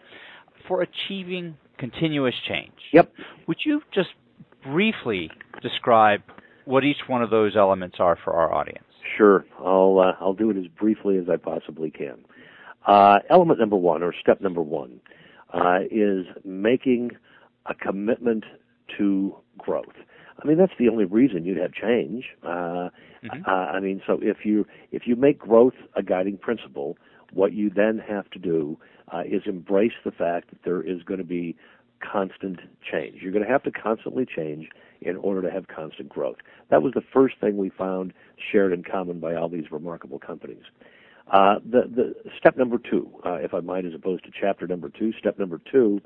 for 0.66 0.82
achieving 0.82 1.56
continuous 1.78 2.34
change. 2.46 2.72
Yep. 2.92 3.12
Would 3.46 3.58
you 3.64 3.82
just 3.92 4.10
briefly 4.64 5.30
describe 5.60 6.22
what 6.64 6.84
each 6.84 7.08
one 7.08 7.22
of 7.22 7.30
those 7.30 7.56
elements 7.56 7.96
are 7.98 8.16
for 8.22 8.32
our 8.34 8.52
audience. 8.52 8.84
Sure, 9.16 9.44
I'll 9.58 9.98
uh, 9.98 10.22
I'll 10.22 10.34
do 10.34 10.50
it 10.50 10.56
as 10.56 10.66
briefly 10.66 11.18
as 11.18 11.28
I 11.28 11.36
possibly 11.36 11.90
can. 11.90 12.24
Uh, 12.86 13.18
element 13.30 13.60
number 13.60 13.76
one, 13.76 14.02
or 14.02 14.14
step 14.20 14.40
number 14.40 14.62
one, 14.62 15.00
uh, 15.52 15.80
is 15.90 16.26
making 16.44 17.10
a 17.66 17.74
commitment 17.74 18.44
to 18.98 19.36
growth. 19.58 19.94
I 20.42 20.46
mean, 20.46 20.58
that's 20.58 20.72
the 20.78 20.88
only 20.88 21.04
reason 21.04 21.44
you'd 21.44 21.58
have 21.58 21.72
change. 21.72 22.24
Uh, 22.42 22.88
mm-hmm. 23.22 23.42
uh, 23.46 23.50
I 23.50 23.80
mean, 23.80 24.02
so 24.06 24.18
if 24.22 24.38
you 24.44 24.66
if 24.92 25.02
you 25.06 25.16
make 25.16 25.38
growth 25.38 25.74
a 25.94 26.02
guiding 26.02 26.38
principle, 26.38 26.96
what 27.32 27.52
you 27.52 27.70
then 27.74 28.00
have 28.08 28.30
to 28.30 28.38
do 28.38 28.78
uh, 29.12 29.22
is 29.24 29.42
embrace 29.46 29.92
the 30.04 30.10
fact 30.10 30.50
that 30.50 30.62
there 30.64 30.82
is 30.82 31.02
going 31.02 31.18
to 31.18 31.24
be 31.24 31.56
constant 32.00 32.60
change. 32.90 33.22
You're 33.22 33.32
going 33.32 33.44
to 33.44 33.50
have 33.50 33.62
to 33.64 33.70
constantly 33.70 34.26
change 34.26 34.68
in 35.00 35.16
order 35.16 35.42
to 35.42 35.50
have 35.50 35.68
constant 35.68 36.08
growth. 36.08 36.36
That 36.70 36.82
was 36.82 36.92
the 36.94 37.02
first 37.12 37.36
thing 37.40 37.56
we 37.56 37.70
found 37.70 38.12
shared 38.50 38.72
in 38.72 38.82
common 38.82 39.20
by 39.20 39.34
all 39.34 39.48
these 39.48 39.70
remarkable 39.70 40.18
companies. 40.18 40.64
Uh, 41.30 41.56
the, 41.64 41.82
the 41.82 42.14
step 42.36 42.56
number 42.56 42.78
two, 42.78 43.08
uh, 43.24 43.34
if 43.34 43.54
I 43.54 43.60
might, 43.60 43.84
as 43.84 43.94
opposed 43.94 44.24
to 44.24 44.30
chapter 44.38 44.66
number 44.66 44.88
two, 44.88 45.12
step 45.12 45.38
number 45.38 45.60
two 45.70 46.00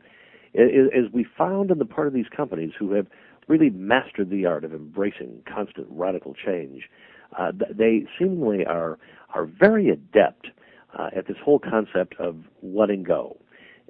is, 0.54 0.88
is 0.94 1.12
we 1.12 1.25
found 1.36 1.70
in 1.70 1.78
the 1.78 1.86
part 1.86 2.06
of 2.06 2.12
these 2.12 2.28
companies 2.34 2.72
who 2.78 2.92
have 2.92 3.06
really 3.48 3.70
mastered 3.70 4.30
the 4.30 4.44
art 4.46 4.64
of 4.64 4.75
embracing 4.75 5.42
constant 5.46 5.86
radical 5.90 6.34
change. 6.34 6.88
Uh, 7.36 7.52
they 7.70 8.06
seemingly 8.18 8.64
are 8.64 8.98
are 9.34 9.46
very 9.46 9.88
adept 9.88 10.48
uh, 10.98 11.10
at 11.14 11.26
this 11.26 11.36
whole 11.44 11.58
concept 11.58 12.14
of 12.18 12.36
letting 12.62 13.02
go, 13.02 13.36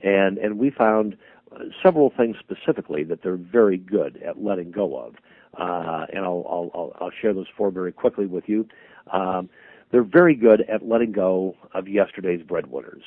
and 0.03 0.39
and 0.39 0.59
we 0.59 0.71
found 0.71 1.17
uh, 1.53 1.61
several 1.83 2.13
things 2.17 2.37
specifically 2.39 3.05
that 3.05 3.23
they're 3.23 3.37
very 3.37 3.77
good 3.77 4.23
at 4.23 4.43
letting 4.43 4.71
go 4.71 4.99
of, 4.99 5.15
uh, 5.59 6.07
and 6.13 6.25
I'll, 6.25 6.45
I'll 6.75 6.97
I'll 7.01 7.11
share 7.11 7.33
those 7.33 7.47
four 7.57 7.71
very 7.71 7.93
quickly 7.93 8.27
with 8.27 8.49
you. 8.49 8.67
Um, 9.13 9.49
they're 9.91 10.03
very 10.03 10.35
good 10.35 10.63
at 10.69 10.87
letting 10.87 11.13
go 11.13 11.55
of 11.73 11.89
yesterday's 11.89 12.43
breadwinners. 12.43 13.03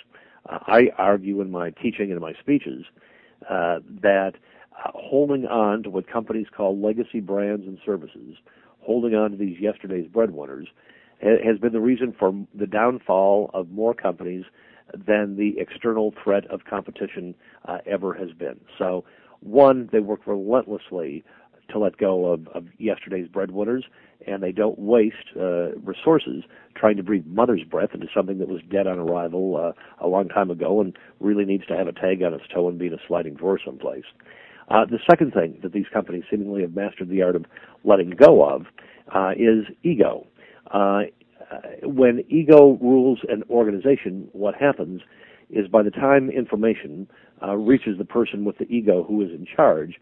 Uh, 0.47 0.59
I 0.67 0.89
argue 0.97 1.41
in 1.41 1.51
my 1.51 1.71
teaching 1.71 2.05
and 2.05 2.13
in 2.13 2.21
my 2.21 2.33
speeches 2.39 2.85
uh, 3.49 3.79
that 4.01 4.33
uh, 4.83 4.91
holding 4.93 5.45
on 5.45 5.83
to 5.83 5.89
what 5.89 6.07
companies 6.07 6.47
call 6.55 6.79
legacy 6.79 7.19
brands 7.19 7.67
and 7.67 7.77
services, 7.85 8.37
holding 8.79 9.15
on 9.15 9.31
to 9.31 9.37
these 9.37 9.59
yesterday's 9.59 10.07
breadwinners, 10.07 10.67
has 11.19 11.57
been 11.59 11.73
the 11.73 11.81
reason 11.81 12.15
for 12.17 12.33
the 12.53 12.67
downfall 12.67 13.51
of 13.53 13.69
more 13.69 13.93
companies 13.93 14.45
than 14.93 15.35
the 15.35 15.59
external 15.59 16.13
threat 16.23 16.45
of 16.47 16.65
competition 16.65 17.35
uh, 17.65 17.79
ever 17.85 18.13
has 18.13 18.31
been. 18.31 18.59
So, 18.77 19.05
one, 19.41 19.89
they 19.91 19.99
work 19.99 20.21
relentlessly 20.25 21.23
to 21.69 21.79
let 21.79 21.97
go 21.97 22.25
of, 22.25 22.47
of 22.49 22.65
yesterday's 22.77 23.27
breadwinners, 23.27 23.85
and 24.27 24.41
they 24.41 24.51
don't 24.51 24.77
waste 24.79 25.15
uh, 25.39 25.75
resources 25.77 26.43
trying 26.75 26.97
to 26.97 27.03
breathe 27.03 27.25
mother's 27.25 27.63
breath 27.63 27.91
into 27.93 28.07
something 28.13 28.39
that 28.39 28.47
was 28.47 28.61
dead 28.69 28.87
on 28.87 28.99
arrival 28.99 29.55
uh, 29.55 30.03
a 30.03 30.07
long 30.07 30.27
time 30.27 30.49
ago 30.49 30.81
and 30.81 30.97
really 31.19 31.45
needs 31.45 31.65
to 31.67 31.77
have 31.77 31.87
a 31.87 31.93
tag 31.93 32.23
on 32.23 32.33
its 32.33 32.45
toe 32.53 32.67
and 32.67 32.79
be 32.79 32.87
in 32.87 32.93
a 32.93 32.99
sliding 33.07 33.35
drawer 33.35 33.59
someplace. 33.63 34.05
Uh, 34.69 34.85
the 34.85 34.99
second 35.09 35.33
thing 35.33 35.57
that 35.63 35.73
these 35.73 35.87
companies 35.91 36.23
seemingly 36.29 36.61
have 36.61 36.75
mastered 36.75 37.09
the 37.09 37.21
art 37.21 37.35
of 37.35 37.45
letting 37.83 38.11
go 38.11 38.43
of 38.43 38.65
uh, 39.13 39.31
is 39.37 39.65
ego. 39.83 40.27
Uh, 40.71 41.03
when 41.83 42.23
ego 42.29 42.77
rules 42.81 43.19
an 43.27 43.43
organization, 43.49 44.27
what 44.33 44.55
happens 44.55 45.01
is 45.49 45.67
by 45.67 45.81
the 45.81 45.91
time 45.91 46.29
information 46.29 47.07
uh, 47.41 47.55
reaches 47.55 47.97
the 47.97 48.05
person 48.05 48.45
with 48.45 48.57
the 48.57 48.65
ego 48.65 49.03
who 49.03 49.21
is 49.21 49.29
in 49.31 49.45
charge, 49.45 49.99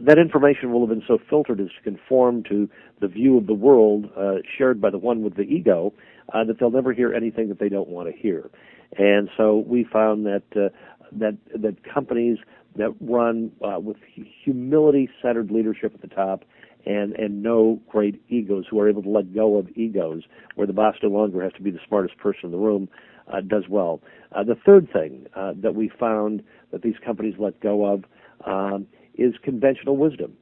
that 0.00 0.18
information 0.18 0.72
will 0.72 0.80
have 0.80 0.90
been 0.90 1.06
so 1.06 1.18
filtered 1.28 1.60
as 1.60 1.68
to 1.68 1.82
conform 1.82 2.42
to 2.44 2.68
the 3.00 3.08
view 3.08 3.36
of 3.38 3.46
the 3.46 3.54
world 3.54 4.10
uh, 4.16 4.34
shared 4.56 4.80
by 4.80 4.90
the 4.90 4.98
one 4.98 5.22
with 5.22 5.36
the 5.36 5.42
ego 5.42 5.92
uh, 6.32 6.44
that 6.44 6.58
they'll 6.58 6.70
never 6.70 6.92
hear 6.92 7.12
anything 7.14 7.48
that 7.48 7.58
they 7.58 7.68
don't 7.68 7.88
want 7.88 8.08
to 8.08 8.16
hear. 8.16 8.50
And 8.96 9.28
so 9.36 9.64
we 9.66 9.84
found 9.84 10.26
that 10.26 10.42
uh, 10.54 10.68
that 11.12 11.36
that 11.54 11.82
companies 11.82 12.38
that 12.76 12.94
run 13.00 13.50
uh, 13.64 13.80
with 13.80 13.96
humility-centered 14.44 15.50
leadership 15.50 15.92
at 15.94 16.02
the 16.02 16.14
top 16.14 16.44
and 16.86 17.12
and 17.14 17.42
no 17.42 17.80
great 17.88 18.22
egos 18.28 18.64
who 18.70 18.80
are 18.80 18.88
able 18.88 19.02
to 19.02 19.08
let 19.08 19.34
go 19.34 19.58
of 19.58 19.68
egos, 19.76 20.22
where 20.54 20.66
the 20.66 20.72
boss 20.72 20.96
no 21.02 21.08
longer 21.08 21.42
has 21.42 21.52
to 21.54 21.62
be 21.62 21.70
the 21.70 21.80
smartest 21.86 22.16
person 22.18 22.40
in 22.44 22.50
the 22.50 22.58
room, 22.58 22.88
uh, 23.32 23.40
does 23.40 23.64
well. 23.68 24.00
Uh, 24.32 24.42
the 24.44 24.56
third 24.66 24.88
thing 24.92 25.26
uh, 25.34 25.52
that 25.56 25.74
we 25.74 25.90
found 25.98 26.42
that 26.72 26.82
these 26.82 26.96
companies 27.04 27.34
let 27.38 27.58
go 27.60 27.86
of 27.86 28.04
um, 28.46 28.86
is 29.14 29.34
conventional 29.42 29.96
wisdom. 29.96 30.32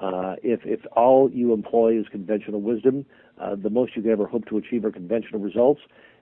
Uh, 0.00 0.36
if 0.42 0.60
if 0.64 0.80
all 0.92 1.30
you 1.32 1.52
employ 1.52 1.98
is 1.98 2.06
conventional 2.10 2.60
wisdom, 2.60 3.04
uh, 3.40 3.56
the 3.56 3.70
most 3.70 3.96
you 3.96 4.02
can 4.02 4.10
ever 4.10 4.26
hope 4.26 4.46
to 4.46 4.56
achieve 4.56 4.84
are 4.84 4.92
conventional 4.92 5.40
results, 5.40 5.80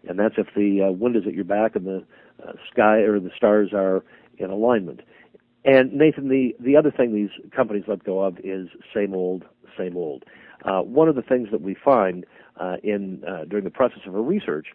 and 0.09 0.19
that's 0.19 0.37
if 0.39 0.47
the 0.57 0.89
uh, 0.89 0.93
wind 0.93 1.17
is 1.17 1.23
at 1.27 1.35
your 1.35 1.45
back 1.45 1.77
and 1.77 1.87
the 1.87 2.05
sky 2.71 2.99
or 2.99 3.21
the 3.21 3.31
stars 3.37 3.71
are 3.73 4.03
in 4.39 4.51
alignment. 4.51 5.01
And 5.67 5.93
Nathan, 5.93 6.29
the, 6.29 6.55
the 6.61 6.77
other 6.77 6.93
thing 6.93 7.13
these 7.13 7.51
companies 7.55 7.85
let 7.89 8.05
go 8.05 8.21
of 8.21 8.39
is 8.45 8.69
same 8.95 9.15
old, 9.15 9.45
same 9.77 9.97
old. 9.97 10.25
Uh, 10.65 10.81
one 10.81 11.09
of 11.09 11.17
the 11.17 11.23
things 11.23 11.49
that 11.51 11.61
we 11.61 11.75
find 11.75 12.25
uh, 12.59 12.77
in 12.85 13.23
uh, 13.25 13.45
during 13.47 13.65
the 13.65 13.71
process 13.71 14.01
of 14.07 14.15
our 14.15 14.23
research 14.23 14.69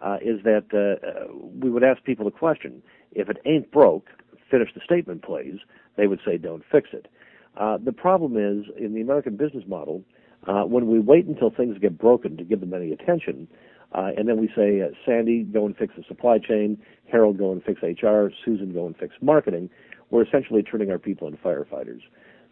uh, 0.00 0.16
is 0.22 0.42
that 0.44 0.64
uh, 0.72 1.32
we 1.60 1.70
would 1.70 1.84
ask 1.84 2.02
people 2.02 2.24
the 2.24 2.30
question: 2.30 2.82
If 3.12 3.28
it 3.28 3.36
ain't 3.44 3.70
broke, 3.70 4.08
finish 4.50 4.70
the 4.74 4.80
statement, 4.82 5.22
please. 5.22 5.58
They 5.96 6.06
would 6.06 6.20
say, 6.24 6.38
"Don't 6.38 6.64
fix 6.72 6.88
it." 6.92 7.08
Uh, 7.56 7.76
the 7.76 7.92
problem 7.92 8.36
is 8.36 8.64
in 8.78 8.94
the 8.94 9.02
American 9.02 9.36
business 9.36 9.64
model, 9.66 10.02
when 10.46 10.86
we 10.86 10.98
wait 10.98 11.26
until 11.26 11.50
things 11.50 11.76
get 11.78 11.98
broken 11.98 12.38
to 12.38 12.44
give 12.44 12.60
them 12.60 12.72
any 12.72 12.90
attention, 12.92 13.48
and 13.92 14.26
then 14.28 14.38
we 14.38 14.48
say, 14.56 14.82
"Sandy, 15.04 15.42
go 15.42 15.66
and 15.66 15.76
fix 15.76 15.94
the 15.96 16.04
supply 16.08 16.38
chain," 16.38 16.78
Harold, 17.10 17.36
go 17.36 17.52
and 17.52 17.62
fix 17.62 17.82
HR, 17.82 18.28
Susan, 18.44 18.72
go 18.72 18.86
and 18.86 18.96
fix 18.96 19.14
marketing 19.20 19.68
we're 20.10 20.24
essentially 20.24 20.62
turning 20.62 20.90
our 20.90 20.98
people 20.98 21.26
into 21.28 21.38
firefighters. 21.40 22.00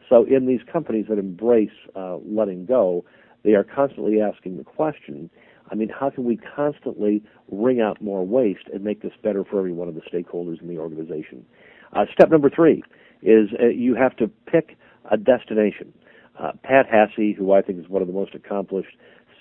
So 0.09 0.25
in 0.25 0.47
these 0.47 0.61
companies 0.71 1.07
that 1.09 1.19
embrace 1.19 1.71
uh, 1.95 2.17
letting 2.19 2.67
go, 2.67 3.05
they 3.45 3.55
are 3.55 3.65
constantly 3.65 4.21
asking 4.21 4.57
the 4.57 4.65
question, 4.65 5.31
I 5.71 5.75
mean, 5.75 5.89
how 5.89 6.11
can 6.11 6.25
we 6.25 6.37
constantly 6.37 7.23
wring 7.51 7.81
out 7.81 8.01
more 8.01 8.25
waste 8.25 8.69
and 8.73 8.85
make 8.85 9.03
this 9.03 9.13
better 9.23 9.45
for 9.45 9.59
every 9.59 9.73
one 9.73 9.89
of 9.89 9.95
the 9.95 10.01
stakeholders 10.03 10.61
in 10.61 10.69
the 10.69 10.79
organization? 10.79 11.45
Uh, 11.93 12.05
step 12.13 12.31
number 12.31 12.51
three 12.51 12.83
is 13.23 13.49
uh, 13.61 13.67
you 13.67 13.95
have 13.95 14.17
to 14.17 14.29
pick 14.47 14.77
a 15.11 15.17
destination. 15.17 15.93
Uh, 16.39 16.53
Pat 16.63 16.87
Hassey, 16.89 17.35
who 17.35 17.53
I 17.53 17.63
think 17.63 17.79
is 17.79 17.89
one 17.89 18.03
of 18.03 18.09
the 18.09 18.15
most 18.15 18.35
accomplished 18.35 18.97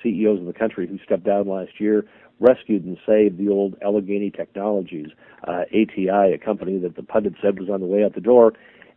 CEOs 0.06 0.40
in 0.40 0.46
the 0.46 0.54
country, 0.54 0.88
who 0.88 1.00
stepped 1.04 1.24
down 1.24 1.48
last 1.48 1.80
year, 1.80 2.06
rescued 2.40 2.86
and 2.86 2.98
saved 3.06 3.38
the 3.38 3.50
old 3.50 3.76
Allegheny 3.84 4.30
Technologies, 4.30 5.08
uh, 5.48 5.64
ATI, 5.74 6.34
a 6.34 6.38
company 6.38 6.78
that 6.80 6.96
the 6.96 7.04
pundit 7.04 7.34
said 7.42 7.60
was 7.60 7.70
on 7.70 7.80
the 7.80 7.88
way 7.88 8.04
out 8.04 8.14
the 8.14 8.22
door. 8.22 8.54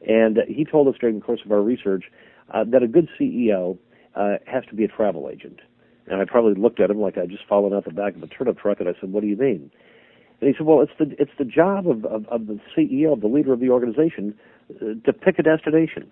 And 0.07 0.39
uh, 0.39 0.43
he 0.47 0.65
told 0.65 0.89
us 0.89 0.95
during 1.01 1.19
the 1.19 1.25
course 1.25 1.41
of 1.45 1.53
our 1.53 1.63
research 1.63 2.05
uh, 2.53 2.65
that 2.69 2.83
a 2.83 2.89
good 2.89 3.09
CEO 3.19 3.79
uh, 4.15 4.37
has 4.47 4.65
to 4.67 4.75
be 4.75 4.85
a 4.85 4.89
travel 4.89 5.31
agent. 5.33 5.61
And 6.07 6.21
I 6.21 6.25
probably 6.25 6.61
looked 6.61 6.81
at 6.81 6.91
him 6.91 7.01
like 7.01 7.19
I'd 7.19 7.31
just 7.31 7.47
fallen 7.47 7.73
out 7.73 7.85
the 7.85 7.91
back 7.93 8.17
of 8.17 8.23
a 8.23 8.27
turnip 8.27 8.59
truck, 8.59 8.81
and 8.81 8.89
I 8.89 8.93
said, 8.99 9.13
"What 9.13 9.21
do 9.21 9.27
you 9.27 9.37
mean?" 9.37 9.71
And 10.41 10.49
he 10.49 10.55
said, 10.57 10.67
"Well, 10.67 10.81
it's 10.81 10.93
the 10.99 11.15
it's 11.21 11.37
the 11.39 11.45
job 11.45 11.87
of 11.87 12.05
of, 12.07 12.27
of 12.29 12.47
the 12.47 12.59
CEO, 12.75 13.21
the 13.21 13.27
leader 13.27 13.53
of 13.53 13.61
the 13.61 13.69
organization, 13.69 14.35
uh, 14.71 14.95
to 15.05 15.13
pick 15.13 15.39
a 15.39 15.43
destination, 15.43 16.11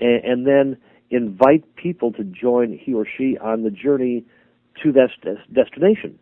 and, 0.00 0.24
and 0.24 0.46
then 0.46 0.76
invite 1.10 1.76
people 1.76 2.12
to 2.12 2.24
join 2.24 2.78
he 2.78 2.94
or 2.94 3.06
she 3.16 3.38
on 3.38 3.62
the 3.62 3.70
journey 3.70 4.24
to 4.82 4.92
that 4.92 5.08
des- 5.22 5.52
destination 5.52 6.18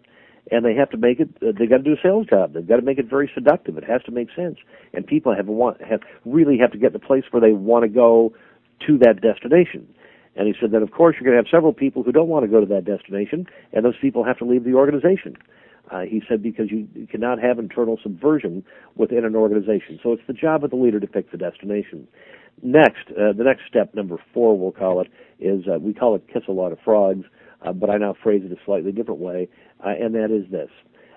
and 0.50 0.64
they 0.64 0.74
have 0.74 0.90
to 0.90 0.96
make 0.96 1.20
it. 1.20 1.28
Uh, 1.42 1.52
they 1.58 1.66
got 1.66 1.78
to 1.78 1.82
do 1.82 1.92
a 1.92 2.02
sales 2.02 2.26
job. 2.26 2.52
They've 2.52 2.66
got 2.66 2.76
to 2.76 2.82
make 2.82 2.98
it 2.98 3.08
very 3.08 3.30
seductive. 3.34 3.76
It 3.76 3.84
has 3.84 4.02
to 4.04 4.12
make 4.12 4.28
sense, 4.34 4.58
and 4.92 5.06
people 5.06 5.34
have 5.34 5.46
want 5.46 5.82
have 5.82 6.00
really 6.24 6.58
have 6.58 6.72
to 6.72 6.78
get 6.78 6.92
to 6.92 6.98
the 6.98 7.04
place 7.04 7.24
where 7.30 7.40
they 7.40 7.52
want 7.52 7.82
to 7.84 7.88
go 7.88 8.32
to 8.86 8.98
that 8.98 9.20
destination. 9.20 9.88
And 10.36 10.46
he 10.46 10.54
said 10.60 10.70
that 10.72 10.82
of 10.82 10.90
course 10.90 11.16
you're 11.18 11.24
going 11.24 11.42
to 11.42 11.44
have 11.44 11.50
several 11.50 11.72
people 11.72 12.02
who 12.02 12.12
don't 12.12 12.28
want 12.28 12.44
to 12.44 12.50
go 12.50 12.60
to 12.60 12.66
that 12.66 12.84
destination, 12.84 13.46
and 13.72 13.84
those 13.84 13.98
people 14.00 14.24
have 14.24 14.38
to 14.38 14.44
leave 14.44 14.64
the 14.64 14.74
organization. 14.74 15.36
Uh, 15.90 16.00
he 16.00 16.20
said 16.28 16.42
because 16.42 16.70
you, 16.70 16.88
you 16.94 17.06
cannot 17.06 17.38
have 17.40 17.58
internal 17.58 17.98
subversion 18.02 18.64
within 18.96 19.24
an 19.24 19.36
organization. 19.36 20.00
So 20.02 20.12
it's 20.12 20.22
the 20.26 20.32
job 20.32 20.64
of 20.64 20.70
the 20.70 20.76
leader 20.76 20.98
to 20.98 21.06
pick 21.06 21.30
the 21.30 21.38
destination. 21.38 22.08
Next, 22.62 23.10
uh, 23.10 23.32
the 23.36 23.44
next 23.44 23.62
step, 23.68 23.94
number 23.94 24.16
four, 24.32 24.58
we'll 24.58 24.72
call 24.72 25.00
it, 25.00 25.08
is 25.38 25.64
uh, 25.68 25.78
we 25.78 25.92
call 25.92 26.14
it 26.16 26.26
kiss 26.32 26.42
a 26.48 26.52
lot 26.52 26.72
of 26.72 26.78
frogs 26.84 27.26
uh, 27.66 27.72
but 27.72 27.90
I 27.90 27.96
now 27.96 28.14
phrase 28.22 28.42
it 28.44 28.52
a 28.52 28.64
slightly 28.64 28.92
different 28.92 29.20
way, 29.20 29.48
uh, 29.84 29.90
and 29.90 30.14
that 30.14 30.30
is 30.30 30.50
this. 30.50 30.70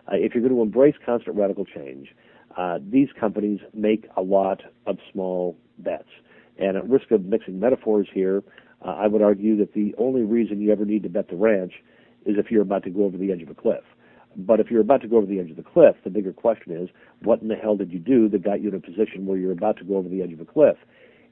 Uh, 0.08 0.16
if 0.16 0.34
you're 0.34 0.44
going 0.44 0.56
to 0.56 0.62
embrace 0.62 0.96
constant 1.06 1.36
radical 1.36 1.66
change, 1.66 2.10
uh, 2.58 2.80
these 2.82 3.10
companies 3.20 3.60
make 3.74 4.08
a 4.18 4.22
lot 4.22 4.62
of 4.88 4.98
small 5.12 5.58
bets. 5.78 6.10
And 6.58 6.76
at 6.76 6.90
risk 6.90 7.12
of 7.12 7.26
mixing 7.26 7.60
metaphors 7.60 8.08
here, 8.14 8.44
I 8.82 9.08
would 9.08 9.22
argue 9.22 9.58
that 9.58 9.74
the 9.74 9.94
only 9.98 10.22
reason 10.22 10.62
you 10.62 10.72
ever 10.72 10.86
need 10.86 11.04
to 11.04 11.10
bet 11.10 11.28
the 11.28 11.36
ranch 11.36 11.74
is 12.26 12.38
if 12.38 12.50
you're 12.50 12.62
about 12.62 12.84
to 12.84 12.90
go 12.90 13.04
over 13.04 13.18
the 13.18 13.32
edge 13.32 13.42
of 13.42 13.50
a 13.50 13.54
cliff. 13.54 13.84
But 14.38 14.60
if 14.60 14.72
you're 14.72 14.82
about 14.82 15.02
to 15.02 15.08
go 15.08 15.18
over 15.18 15.26
the 15.26 15.40
edge 15.40 15.50
of 15.50 15.58
the 15.58 15.64
cliff, 15.64 15.96
the 16.04 16.10
bigger 16.10 16.32
question 16.32 16.72
is, 16.72 16.90
what 17.22 17.42
in 17.42 17.50
the 17.50 17.56
hell 17.56 17.76
did 17.76 17.92
you 17.92 18.00
do 18.00 18.30
that 18.30 18.44
got 18.44 18.62
you 18.62 18.70
in 18.70 18.76
a 18.76 18.80
position 18.80 19.26
where 19.26 19.38
you're 19.38 19.52
about 19.52 19.78
to 19.78 19.84
go 19.84 19.98
over 19.98 20.08
the 20.08 20.22
edge 20.22 20.32
of 20.32 20.40
a 20.40 20.46
cliff? 20.46 20.78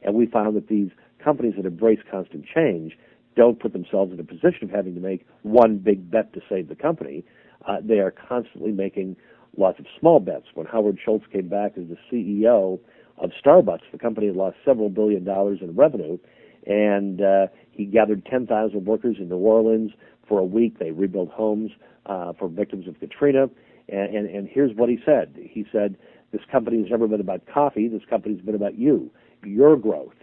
And 0.02 0.16
we 0.16 0.26
found 0.26 0.56
that 0.56 0.68
these 0.68 0.90
companies 1.24 1.54
that 1.58 1.66
embrace 1.66 2.00
constant 2.10 2.46
change 2.46 2.98
don't 3.36 3.60
put 3.60 3.74
themselves 3.74 4.12
in 4.12 4.20
a 4.20 4.24
position 4.24 4.64
of 4.64 4.70
having 4.70 4.96
to 4.96 5.02
make 5.02 5.26
one 5.44 5.78
big 5.78 6.10
bet 6.10 6.34
to 6.34 6.42
save 6.50 6.70
the 6.70 6.76
company. 6.76 7.24
Uh, 7.68 7.78
they 7.84 8.00
are 8.00 8.12
constantly 8.12 8.72
making 8.72 9.16
lots 9.58 9.80
of 9.80 9.86
small 10.00 10.20
bets. 10.20 10.46
When 10.54 10.66
Howard 10.68 10.98
Schultz 11.04 11.26
came 11.32 11.48
back 11.48 11.74
as 11.78 11.86
the 11.88 11.98
CEO 12.12 12.80
of 13.18 13.32
Starbucks, 13.44 13.92
the 13.92 13.98
company 13.98 14.28
had 14.28 14.36
lost 14.36 14.58
several 14.66 14.90
billion 14.90 15.24
dollars 15.24 15.60
in 15.62 15.76
revenue, 15.76 16.18
and 16.66 17.22
uh, 17.22 17.48
he 17.72 17.86
gathered 17.86 18.26
10,000 18.26 18.86
workers 18.86 19.18
in 19.20 19.30
New 19.30 19.38
Orleans 19.38 19.92
for 20.28 20.40
a 20.40 20.46
week. 20.46 20.80
They 20.80 20.92
rebuilt 20.92 21.30
homes 21.30 21.72
uh, 22.06 22.34
for 22.34 22.48
victims 22.48 22.88
of 22.88 23.00
Katrina. 23.00 23.50
And, 23.90 24.16
and, 24.16 24.30
and 24.30 24.50
here's 24.52 24.76
what 24.76 24.90
he 24.90 24.98
said. 25.06 25.36
He 25.38 25.66
said, 25.72 25.96
this 26.32 26.42
company 26.52 26.82
has 26.82 26.92
never 26.92 27.08
been 27.08 27.22
about 27.22 27.42
coffee. 27.52 27.88
This 27.88 28.02
company's 28.10 28.42
been 28.42 28.56
about 28.56 28.78
you, 28.78 29.10
your 29.48 29.78
growth. 29.78 30.14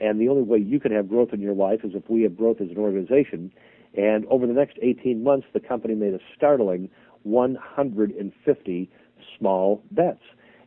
And 0.00 0.20
the 0.20 0.28
only 0.28 0.42
way 0.42 0.58
you 0.58 0.80
can 0.80 0.92
have 0.92 1.08
growth 1.08 1.32
in 1.32 1.40
your 1.40 1.54
life 1.54 1.80
is 1.84 1.92
if 1.94 2.08
we 2.08 2.22
have 2.22 2.36
growth 2.36 2.60
as 2.60 2.70
an 2.70 2.78
organization. 2.78 3.52
And 3.96 4.26
over 4.26 4.46
the 4.46 4.52
next 4.52 4.78
18 4.82 5.22
months, 5.22 5.46
the 5.52 5.60
company 5.60 5.94
made 5.94 6.14
a 6.14 6.20
startling 6.36 6.90
150 7.22 8.90
small 9.38 9.82
bets. 9.90 10.22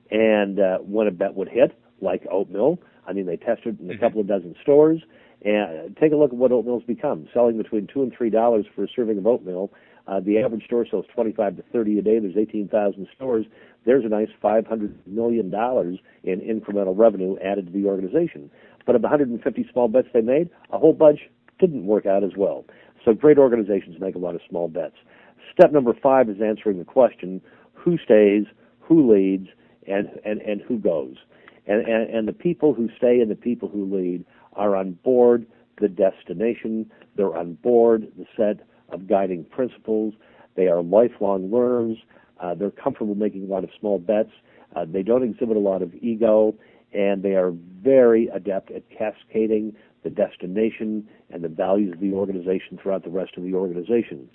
And 0.10 0.60
uh, 0.60 0.78
when 0.80 1.08
a 1.08 1.12
bet 1.12 1.36
would 1.36 1.50
hit, 1.50 1.78
like 2.00 2.26
oatmeal, 2.32 2.80
I 3.08 3.14
mean, 3.14 3.26
they 3.26 3.38
tested 3.38 3.80
in 3.80 3.90
a 3.90 3.94
mm-hmm. 3.94 4.04
couple 4.04 4.22
of 4.22 4.28
dozen 4.28 4.56
stores. 4.62 5.02
And 5.46 5.96
take 5.98 6.12
a 6.12 6.16
look 6.16 6.32
at 6.32 6.38
what 6.38 6.52
oatmeal's 6.52 6.84
become, 6.84 7.28
selling 7.34 7.58
between 7.58 7.88
two 7.88 8.02
and 8.02 8.14
three 8.16 8.30
dollars 8.30 8.66
for 8.76 8.84
a 8.84 8.88
serving 8.94 9.18
of 9.18 9.28
oatmeal. 9.28 9.72
Uh, 10.08 10.22
the 10.22 10.40
average 10.40 10.64
store 10.66 10.86
sells 10.90 11.06
25 11.14 11.58
to 11.58 11.64
30 11.74 12.00
a 12.00 12.02
day. 12.02 12.18
There's 12.20 12.38
18,000 12.38 13.08
stores. 13.14 13.46
There's 13.86 14.06
a 14.06 14.08
nice 14.08 14.30
500 14.42 14.98
million 15.06 15.50
dollars 15.50 16.00
in 16.24 16.40
incremental 16.40 16.98
revenue 16.98 17.38
added 17.44 17.68
to 17.68 17.72
the 17.72 17.86
organization. 17.88 18.50
But 18.86 18.96
of 18.96 19.02
the 19.02 19.08
150 19.08 19.70
small 19.72 19.90
bets 19.90 20.08
they 20.14 20.22
made, 20.22 20.50
a 20.72 20.78
whole 20.78 20.94
bunch 20.94 21.20
didn't 21.60 21.86
work 21.86 22.06
out 22.06 22.24
as 22.24 22.32
well. 22.38 22.66
So 23.04 23.14
great 23.14 23.38
organizations 23.38 24.00
make 24.00 24.16
a 24.16 24.20
lot 24.20 24.36
of 24.36 24.42
small 24.50 24.70
bets. 24.70 24.96
Step 25.54 25.72
number 25.72 25.94
five 25.94 26.30
is 26.30 26.38
answering 26.42 26.80
the 26.80 26.86
question: 26.86 27.42
who 27.74 27.98
stays, 27.98 28.46
who 28.80 29.12
leads, 29.14 29.50
and 29.88 30.10
and, 30.26 30.42
and 30.42 30.62
who 30.62 30.78
goes. 30.78 31.16
And, 31.68 31.86
and, 31.86 32.10
and 32.10 32.28
the 32.28 32.34
people 32.34 32.74
who 32.74 32.90
stay 32.98 33.20
and 33.20 33.30
the 33.30 33.36
people 33.36 33.68
who 33.68 33.94
lead 33.94 34.26
are 34.58 34.76
on 34.76 34.94
board 35.04 35.48
the 35.80 35.88
destination. 35.88 36.92
They're 37.16 37.38
on 37.38 37.54
board 37.54 38.08
the 38.18 38.26
set 38.36 38.68
of 38.90 39.08
guiding 39.08 39.46
principles. 39.46 40.14
They 40.56 40.68
are 40.68 40.82
lifelong 40.82 41.52
learners. 41.52 41.98
Uh, 42.42 42.56
they're 42.56 42.72
comfortable 42.72 43.16
making 43.16 43.44
a 43.44 43.48
lot 43.48 43.64
of 43.64 43.70
small 43.80 44.00
bets. 44.00 44.32
Uh, 44.76 44.86
they 44.92 45.04
don't 45.04 45.24
exhibit 45.24 45.56
a 45.56 45.60
lot 45.60 45.82
of 45.82 45.94
ego, 45.96 46.56
and 46.94 47.24
they 47.24 47.36
are 47.36 47.54
very 47.82 48.28
adept 48.34 48.72
at 48.72 48.84
cascading 48.90 49.74
the 50.04 50.10
destination 50.10 51.08
and 51.30 51.44
the 51.44 51.50
values 51.50 51.94
of 51.94 52.00
the 52.00 52.14
organization 52.14 52.78
throughout 52.82 53.04
the 53.04 53.10
rest 53.10 53.32
of 53.38 53.44
the 53.44 53.54
organization. 53.54 54.30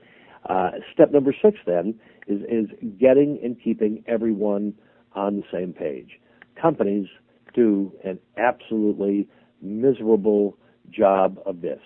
Uh, 0.48 0.70
step 0.92 1.12
number 1.12 1.34
six, 1.42 1.58
then, 1.66 1.94
is, 2.26 2.40
is 2.42 2.66
getting 2.98 3.38
and 3.42 3.56
keeping 3.62 4.02
everyone 4.06 4.74
on 5.14 5.36
the 5.36 5.44
same 5.52 5.72
page. 5.72 6.18
Companies 6.60 7.06
do 7.54 7.92
an 8.04 8.18
absolutely 8.36 9.28
miserable 9.62 10.56
job 10.90 11.38
of 11.46 11.60
this. 11.60 11.80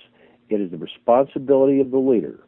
It 0.48 0.60
is 0.60 0.70
the 0.70 0.78
responsibility 0.78 1.80
of 1.80 1.90
the 1.90 1.98
leader 1.98 2.40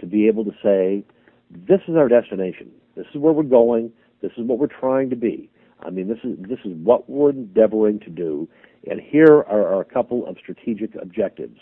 to 0.00 0.06
be 0.06 0.26
able 0.28 0.44
to 0.44 0.52
say, 0.62 1.04
this 1.50 1.80
is 1.88 1.96
our 1.96 2.08
destination. 2.08 2.70
This 2.96 3.06
is 3.14 3.20
where 3.20 3.32
we're 3.32 3.44
going. 3.44 3.92
This 4.22 4.32
is 4.36 4.46
what 4.46 4.58
we're 4.58 4.66
trying 4.66 5.10
to 5.10 5.16
be. 5.16 5.50
I 5.80 5.90
mean, 5.90 6.08
this 6.08 6.18
is 6.24 6.36
this 6.48 6.58
is 6.64 6.72
what 6.82 7.08
we're 7.08 7.30
endeavoring 7.30 8.00
to 8.00 8.10
do. 8.10 8.48
And 8.90 9.00
here 9.00 9.44
are, 9.48 9.74
are 9.74 9.80
a 9.80 9.84
couple 9.84 10.26
of 10.26 10.36
strategic 10.40 10.94
objectives. 10.94 11.58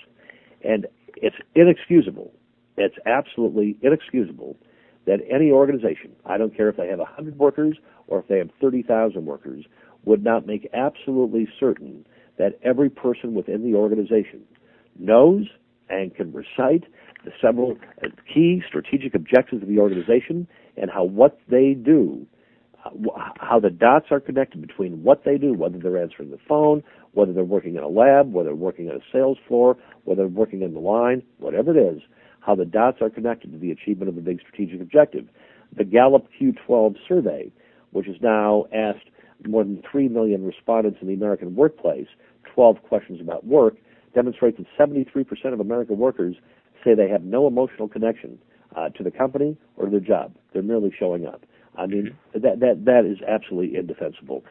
And 0.62 0.87
it's 1.16 1.37
inexcusable. 1.55 2.33
It's 2.77 2.96
absolutely 3.07 3.77
inexcusable 3.83 4.57
that 5.07 5.20
any 5.31 5.50
organization, 5.50 6.12
I 6.24 6.38
don't 6.38 6.57
care 6.57 6.68
if 6.68 6.77
they 6.77 6.88
have 6.88 6.98
100 6.98 7.38
workers 7.38 7.77
or 8.07 8.20
if 8.20 8.29
they 8.29 8.38
have 8.38 8.50
30,000 8.61 9.24
workers, 9.24 9.64
would 10.05 10.24
not 10.24 10.46
make 10.46 10.68
absolutely 10.72 11.48
certain 11.59 12.07
that 12.38 12.59
every 12.62 12.90
person 12.90 13.35
within 13.35 13.62
the 13.62 13.77
organization 13.77 14.42
knows 14.99 15.47
and 15.88 16.14
can 16.14 16.33
recite 16.33 16.85
the 17.25 17.31
several 17.40 17.77
uh, 18.03 18.09
key 18.33 18.62
strategic 18.66 19.14
objectives 19.14 19.62
of 19.62 19.68
the 19.68 19.79
organization 19.79 20.47
and 20.77 20.90
how 20.90 21.05
what 21.05 21.38
they 21.49 21.75
do, 21.75 22.27
uh, 22.85 22.90
how 23.38 23.59
the 23.61 23.70
dots 23.70 24.07
are 24.11 24.20
connected 24.20 24.61
between 24.61 25.03
what 25.03 25.25
they 25.25 25.38
do, 25.38 25.55
whether 25.55 25.79
they're 25.79 26.01
answering 26.01 26.31
the 26.31 26.38
phone, 26.49 26.83
whether 27.12 27.33
they're 27.33 27.44
working 27.44 27.77
in 27.77 27.83
a 27.83 27.88
lab, 27.88 28.33
whether 28.33 28.51
they're 28.51 28.57
working 28.57 28.90
on 28.90 28.97
a 28.97 29.12
sales 29.12 29.38
floor, 29.47 29.77
whether 30.05 30.23
they're 30.23 30.29
working 30.29 30.62
in 30.62 30.75
the 30.75 30.81
line, 30.81 31.23
whatever 31.38 31.77
it 31.77 31.81
is, 31.81 32.03
how 32.40 32.55
the 32.55 32.64
dots 32.64 32.99
are 33.01 33.11
connected 33.11 33.53
to 33.53 33.59
the 33.59 33.70
achievement 33.70 34.09
of 34.09 34.14
the 34.16 34.20
big 34.20 34.40
strategic 34.40 34.81
objective. 34.81 35.27
The 35.77 35.85
Gallup 35.85 36.29
Q12 36.40 36.97
survey, 37.09 37.51
which 37.92 38.09
is 38.09 38.16
now 38.20 38.66
asked 38.75 39.09
more 39.47 39.64
than 39.64 39.83
3 39.90 40.09
million 40.09 40.44
respondents 40.44 40.99
in 41.01 41.09
the 41.09 41.14
American 41.14 41.55
workplace 41.55 42.07
12 42.55 42.83
questions 42.83 43.20
about 43.20 43.47
work, 43.47 43.77
demonstrates 44.14 44.59
that 44.59 44.66
73% 44.79 45.53
of 45.53 45.61
American 45.61 45.99
workers 45.99 46.37
say 46.85 46.94
they 46.94 47.09
have 47.09 47.25
no 47.25 47.47
emotional 47.47 47.88
connection 47.88 48.38
uh, 48.77 48.88
to 48.90 49.03
the 49.03 49.11
company 49.11 49.57
or 49.77 49.87
to 49.87 49.90
their 49.90 50.01
job. 50.01 50.35
They're 50.53 50.62
merely 50.62 50.92
showing 50.97 51.27
up. 51.27 51.42
I 51.77 51.87
mean, 51.87 52.14
mm-hmm. 52.35 52.40
that, 52.40 52.61
that, 52.61 52.85
that 52.85 53.05
is 53.05 53.18
absolutely 53.27 53.77
indefensible. 53.77 54.44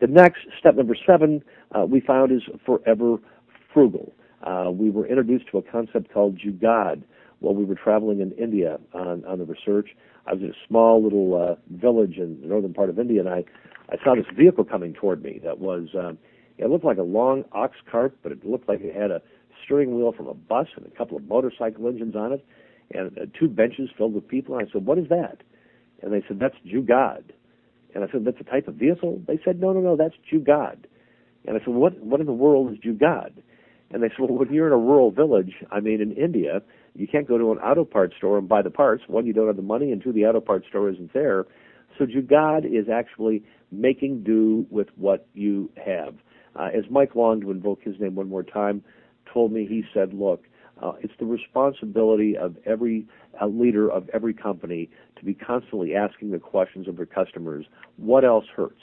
The 0.00 0.06
next, 0.06 0.42
step 0.58 0.76
number 0.76 0.96
seven, 1.06 1.42
uh, 1.76 1.84
we 1.84 2.00
found 2.00 2.30
is 2.30 2.42
forever 2.64 3.16
frugal. 3.72 4.12
Uh, 4.44 4.70
we 4.70 4.90
were 4.90 5.06
introduced 5.06 5.46
to 5.50 5.58
a 5.58 5.62
concept 5.62 6.12
called 6.12 6.38
Jugaad 6.38 7.02
while 7.40 7.54
we 7.54 7.64
were 7.64 7.74
traveling 7.74 8.20
in 8.20 8.32
India 8.32 8.78
on, 8.94 9.24
on 9.24 9.38
the 9.38 9.44
research. 9.44 9.90
I 10.28 10.34
was 10.34 10.42
in 10.42 10.50
a 10.50 10.66
small 10.68 11.02
little 11.02 11.34
uh, 11.34 11.54
village 11.70 12.18
in 12.18 12.38
the 12.42 12.48
northern 12.48 12.74
part 12.74 12.90
of 12.90 12.98
India, 12.98 13.20
and 13.20 13.30
I, 13.30 13.44
I 13.88 13.96
saw 14.04 14.14
this 14.14 14.26
vehicle 14.36 14.64
coming 14.64 14.92
toward 14.92 15.22
me 15.22 15.40
that 15.42 15.58
was, 15.58 15.88
um, 15.98 16.18
it 16.58 16.68
looked 16.68 16.84
like 16.84 16.98
a 16.98 17.02
long 17.02 17.44
ox 17.52 17.76
cart, 17.90 18.14
but 18.22 18.32
it 18.32 18.44
looked 18.44 18.68
like 18.68 18.80
it 18.82 18.94
had 18.94 19.10
a 19.10 19.22
steering 19.64 19.96
wheel 19.96 20.12
from 20.12 20.26
a 20.26 20.34
bus 20.34 20.66
and 20.76 20.84
a 20.86 20.90
couple 20.90 21.16
of 21.16 21.24
motorcycle 21.24 21.88
engines 21.88 22.14
on 22.14 22.32
it, 22.32 22.44
and 22.92 23.16
uh, 23.18 23.22
two 23.38 23.48
benches 23.48 23.88
filled 23.96 24.12
with 24.12 24.28
people. 24.28 24.56
And 24.56 24.68
I 24.68 24.72
said, 24.72 24.84
"What 24.84 24.98
is 24.98 25.08
that?" 25.08 25.38
And 26.02 26.12
they 26.12 26.22
said, 26.28 26.38
"That's 26.38 26.56
Jugaad." 26.66 27.24
And 27.94 28.04
I 28.04 28.10
said, 28.12 28.24
"That's 28.24 28.40
a 28.40 28.44
type 28.44 28.68
of 28.68 28.74
vehicle." 28.74 29.22
They 29.26 29.40
said, 29.44 29.60
"No, 29.60 29.72
no, 29.72 29.80
no, 29.80 29.96
that's 29.96 30.14
Jugaad." 30.30 30.84
And 31.46 31.56
I 31.56 31.60
said, 31.60 31.68
"What? 31.74 31.98
What 32.00 32.20
in 32.20 32.26
the 32.26 32.32
world 32.32 32.72
is 32.72 32.78
Jugaad?" 32.78 33.32
And 33.90 34.02
they 34.02 34.08
said, 34.08 34.20
"Well, 34.20 34.38
when 34.38 34.52
you're 34.52 34.66
in 34.66 34.72
a 34.74 34.78
rural 34.78 35.10
village, 35.10 35.54
I 35.70 35.80
mean, 35.80 36.00
in 36.00 36.12
India, 36.12 36.62
you 36.98 37.06
can't 37.06 37.28
go 37.28 37.38
to 37.38 37.52
an 37.52 37.58
auto 37.58 37.84
parts 37.84 38.14
store 38.16 38.38
and 38.38 38.48
buy 38.48 38.60
the 38.60 38.70
parts. 38.70 39.04
One, 39.06 39.24
you 39.24 39.32
don't 39.32 39.46
have 39.46 39.56
the 39.56 39.62
money, 39.62 39.92
and 39.92 40.02
two, 40.02 40.12
the 40.12 40.26
auto 40.26 40.40
parts 40.40 40.66
store 40.68 40.90
isn't 40.90 41.12
there. 41.14 41.46
So 41.96 42.04
Jugaad 42.04 42.64
is 42.64 42.88
actually 42.88 43.44
making 43.70 44.24
do 44.24 44.66
with 44.70 44.88
what 44.96 45.26
you 45.34 45.70
have. 45.84 46.14
Uh, 46.56 46.68
as 46.76 46.84
Mike 46.90 47.14
Long, 47.14 47.40
to 47.40 47.50
invoke 47.50 47.82
his 47.82 47.98
name 48.00 48.16
one 48.16 48.28
more 48.28 48.42
time, 48.42 48.82
told 49.32 49.52
me, 49.52 49.66
he 49.66 49.84
said, 49.94 50.12
look, 50.12 50.44
uh, 50.82 50.92
it's 51.00 51.12
the 51.18 51.26
responsibility 51.26 52.36
of 52.36 52.56
every 52.66 53.06
leader 53.46 53.90
of 53.90 54.08
every 54.12 54.34
company 54.34 54.90
to 55.16 55.24
be 55.24 55.34
constantly 55.34 55.94
asking 55.94 56.30
the 56.30 56.38
questions 56.38 56.88
of 56.88 56.96
their 56.96 57.06
customers, 57.06 57.66
what 57.96 58.24
else 58.24 58.44
hurts? 58.54 58.80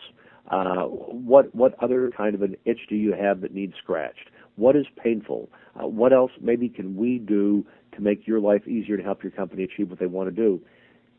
Uh, 0.50 0.84
what 0.84 1.54
what 1.56 1.76
other 1.82 2.12
kind 2.16 2.36
of 2.36 2.42
an 2.42 2.56
itch 2.66 2.80
do 2.90 2.96
you 2.96 3.14
have 3.14 3.42
that 3.42 3.54
needs 3.54 3.74
scratched? 3.82 4.30
What 4.56 4.76
is 4.76 4.86
painful? 5.02 5.50
Uh, 5.76 5.88
what 5.88 6.14
else 6.14 6.32
maybe 6.42 6.70
can 6.70 6.96
we 6.96 7.20
do 7.20 7.66
to 7.94 8.02
make 8.02 8.28
your 8.28 8.40
life 8.40 8.68
easier 8.68 8.98
to 8.98 9.04
help 9.04 9.24
your 9.24 9.32
company 9.32 9.64
achieve 9.64 9.90
what 9.90 10.00
they 10.00 10.06
want 10.06 10.30
to 10.30 10.36
do? 10.36 10.62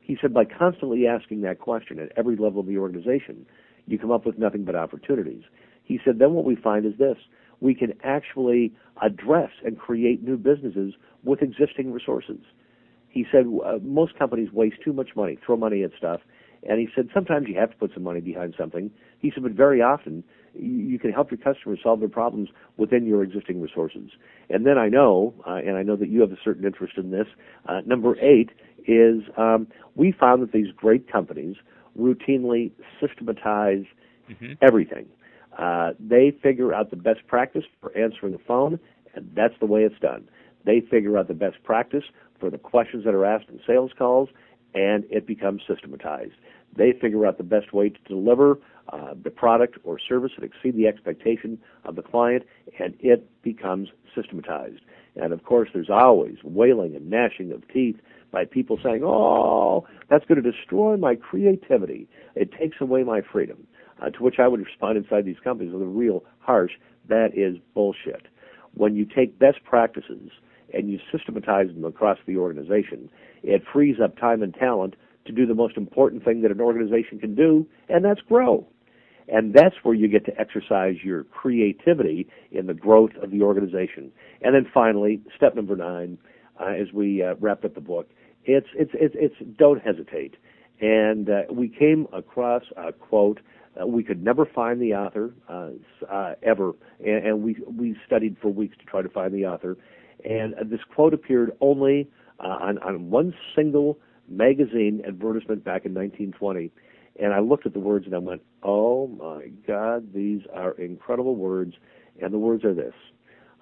He 0.00 0.16
said 0.20 0.32
by 0.32 0.44
constantly 0.44 1.06
asking 1.06 1.42
that 1.42 1.58
question 1.58 1.98
at 1.98 2.12
every 2.16 2.36
level 2.36 2.60
of 2.60 2.66
the 2.66 2.78
organization, 2.78 3.44
you 3.86 3.98
come 3.98 4.10
up 4.10 4.24
with 4.24 4.38
nothing 4.38 4.64
but 4.64 4.74
opportunities. 4.74 5.42
He 5.84 6.00
said 6.04 6.18
then 6.18 6.32
what 6.32 6.44
we 6.44 6.56
find 6.56 6.86
is 6.86 6.94
this 6.98 7.16
we 7.60 7.74
can 7.74 7.94
actually 8.04 8.72
address 9.02 9.50
and 9.64 9.78
create 9.78 10.22
new 10.22 10.36
businesses 10.36 10.94
with 11.24 11.42
existing 11.42 11.92
resources. 11.92 12.38
He 13.08 13.24
said 13.32 13.46
uh, 13.64 13.78
most 13.82 14.18
companies 14.18 14.52
waste 14.52 14.76
too 14.84 14.92
much 14.92 15.10
money, 15.16 15.38
throw 15.44 15.56
money 15.56 15.82
at 15.82 15.90
stuff, 15.96 16.20
and 16.68 16.78
he 16.78 16.88
said 16.94 17.08
sometimes 17.14 17.48
you 17.48 17.58
have 17.58 17.70
to 17.70 17.76
put 17.76 17.92
some 17.94 18.02
money 18.02 18.20
behind 18.20 18.54
something. 18.58 18.90
He 19.18 19.30
said, 19.32 19.42
but 19.42 19.52
very 19.52 19.80
often 19.80 20.22
you 20.58 20.98
can 20.98 21.12
help 21.12 21.30
your 21.30 21.38
customers 21.38 21.80
solve 21.82 22.00
their 22.00 22.08
problems 22.08 22.48
within 22.76 23.06
your 23.06 23.22
existing 23.22 23.60
resources. 23.60 24.10
And 24.48 24.66
then 24.66 24.78
I 24.78 24.88
know, 24.88 25.34
uh, 25.46 25.54
and 25.54 25.76
I 25.76 25.82
know 25.82 25.96
that 25.96 26.08
you 26.08 26.20
have 26.20 26.32
a 26.32 26.38
certain 26.42 26.64
interest 26.64 26.94
in 26.96 27.10
this. 27.10 27.26
Uh, 27.68 27.80
number 27.86 28.18
eight 28.20 28.50
is 28.86 29.22
um, 29.36 29.66
we 29.94 30.12
found 30.12 30.42
that 30.42 30.52
these 30.52 30.68
great 30.76 31.10
companies 31.10 31.56
routinely 31.98 32.70
systematize 33.00 33.84
mm-hmm. 34.30 34.52
everything. 34.62 35.06
Uh, 35.58 35.92
they 35.98 36.36
figure 36.42 36.74
out 36.74 36.90
the 36.90 36.96
best 36.96 37.26
practice 37.26 37.64
for 37.80 37.96
answering 37.96 38.32
the 38.32 38.38
phone, 38.46 38.78
and 39.14 39.30
that's 39.34 39.54
the 39.60 39.66
way 39.66 39.82
it's 39.82 39.98
done. 40.00 40.28
They 40.64 40.80
figure 40.80 41.16
out 41.16 41.28
the 41.28 41.34
best 41.34 41.62
practice 41.64 42.04
for 42.38 42.50
the 42.50 42.58
questions 42.58 43.04
that 43.04 43.14
are 43.14 43.24
asked 43.24 43.48
in 43.48 43.60
sales 43.66 43.92
calls, 43.96 44.28
and 44.74 45.04
it 45.10 45.26
becomes 45.26 45.62
systematized. 45.66 46.34
They 46.76 46.92
figure 46.92 47.26
out 47.26 47.38
the 47.38 47.44
best 47.44 47.72
way 47.72 47.88
to 47.88 47.98
deliver 48.06 48.58
uh, 48.92 49.14
the 49.22 49.30
product 49.30 49.78
or 49.84 49.98
service 49.98 50.32
that 50.38 50.44
exceed 50.44 50.76
the 50.76 50.86
expectation 50.86 51.58
of 51.84 51.96
the 51.96 52.02
client, 52.02 52.44
and 52.78 52.94
it 53.00 53.28
becomes 53.42 53.88
systematized. 54.14 54.80
And 55.16 55.32
of 55.32 55.44
course, 55.44 55.70
there's 55.72 55.90
always 55.90 56.36
wailing 56.44 56.94
and 56.94 57.10
gnashing 57.10 57.52
of 57.52 57.66
teeth 57.68 57.96
by 58.30 58.44
people 58.44 58.78
saying, 58.82 59.02
"Oh, 59.04 59.86
that's 60.08 60.24
going 60.26 60.42
to 60.42 60.50
destroy 60.50 60.96
my 60.96 61.14
creativity. 61.16 62.08
It 62.34 62.52
takes 62.52 62.80
away 62.80 63.02
my 63.02 63.22
freedom." 63.22 63.66
Uh, 64.00 64.10
to 64.10 64.22
which 64.22 64.38
I 64.38 64.46
would 64.46 64.60
respond 64.60 64.98
inside 64.98 65.24
these 65.24 65.40
companies 65.42 65.72
with 65.72 65.82
a 65.82 65.86
real 65.86 66.22
harsh, 66.40 66.72
"That 67.08 67.36
is 67.36 67.56
bullshit." 67.74 68.26
When 68.74 68.94
you 68.94 69.06
take 69.06 69.38
best 69.38 69.64
practices 69.64 70.30
and 70.74 70.90
you 70.90 70.98
systematize 71.10 71.68
them 71.68 71.84
across 71.84 72.18
the 72.26 72.36
organization, 72.36 73.08
it 73.42 73.62
frees 73.72 73.98
up 73.98 74.18
time 74.18 74.42
and 74.42 74.52
talent 74.52 74.96
to 75.26 75.32
do 75.32 75.46
the 75.46 75.54
most 75.54 75.76
important 75.76 76.24
thing 76.24 76.42
that 76.42 76.50
an 76.50 76.60
organization 76.60 77.18
can 77.18 77.34
do, 77.34 77.66
and 77.88 78.04
that's 78.04 78.20
grow. 78.20 78.66
And 79.28 79.52
that's 79.54 79.74
where 79.82 79.94
you 79.94 80.08
get 80.08 80.24
to 80.26 80.40
exercise 80.40 80.96
your 81.02 81.24
creativity 81.24 82.28
in 82.52 82.66
the 82.66 82.74
growth 82.74 83.10
of 83.22 83.30
the 83.30 83.42
organization. 83.42 84.12
And 84.42 84.54
then 84.54 84.66
finally, 84.72 85.20
step 85.36 85.54
number 85.56 85.76
nine, 85.76 86.18
uh, 86.60 86.66
as 86.68 86.92
we 86.92 87.22
uh, 87.22 87.34
wrap 87.40 87.64
up 87.64 87.74
the 87.74 87.80
book, 87.80 88.08
it's, 88.44 88.68
it's, 88.74 88.92
it's, 88.94 89.14
it's 89.18 89.34
don't 89.58 89.82
hesitate. 89.82 90.36
And 90.80 91.28
uh, 91.28 91.42
we 91.50 91.68
came 91.68 92.06
across 92.12 92.62
a 92.76 92.92
quote. 92.92 93.40
Uh, 93.80 93.86
we 93.86 94.04
could 94.04 94.22
never 94.22 94.46
find 94.46 94.80
the 94.80 94.94
author 94.94 95.34
uh, 95.48 95.70
uh, 96.10 96.34
ever, 96.42 96.72
and, 97.04 97.26
and, 97.26 97.42
we 97.42 97.56
we 97.66 97.96
studied 98.06 98.36
for 98.40 98.48
weeks 98.48 98.76
to 98.78 98.84
try 98.84 99.02
to 99.02 99.08
find 99.08 99.34
the 99.34 99.44
author. 99.46 99.76
And 100.24 100.54
this 100.70 100.80
quote 100.94 101.12
appeared 101.12 101.52
only 101.60 102.08
on, 102.40 102.78
on 102.78 103.10
one 103.10 103.34
single 103.54 103.98
magazine 104.28 105.02
advertisement 105.06 105.64
back 105.64 105.84
in 105.84 105.94
1920 105.94 106.70
and 107.18 107.32
I 107.32 107.40
looked 107.40 107.66
at 107.66 107.72
the 107.72 107.80
words 107.80 108.06
and 108.06 108.14
I 108.14 108.18
went, 108.18 108.42
oh 108.62 109.06
my 109.06 109.48
God, 109.66 110.12
these 110.14 110.42
are 110.52 110.72
incredible 110.72 111.36
words. 111.36 111.74
And 112.20 112.32
the 112.32 112.38
words 112.38 112.64
are 112.64 112.74
this 112.74 112.94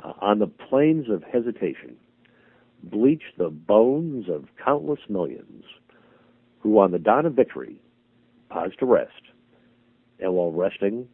uh, 0.02 0.12
On 0.20 0.38
the 0.38 0.46
plains 0.46 1.08
of 1.08 1.22
hesitation, 1.22 1.96
bleach 2.82 3.22
the 3.38 3.50
bones 3.50 4.26
of 4.28 4.46
countless 4.62 5.00
millions 5.08 5.64
who 6.60 6.78
on 6.78 6.90
the 6.90 6.98
dawn 6.98 7.26
of 7.26 7.34
victory 7.34 7.80
paused 8.48 8.78
to 8.78 8.86
rest, 8.86 9.10
and 10.18 10.32
while 10.32 10.50
resting, 10.50 11.08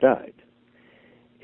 died. 0.00 0.34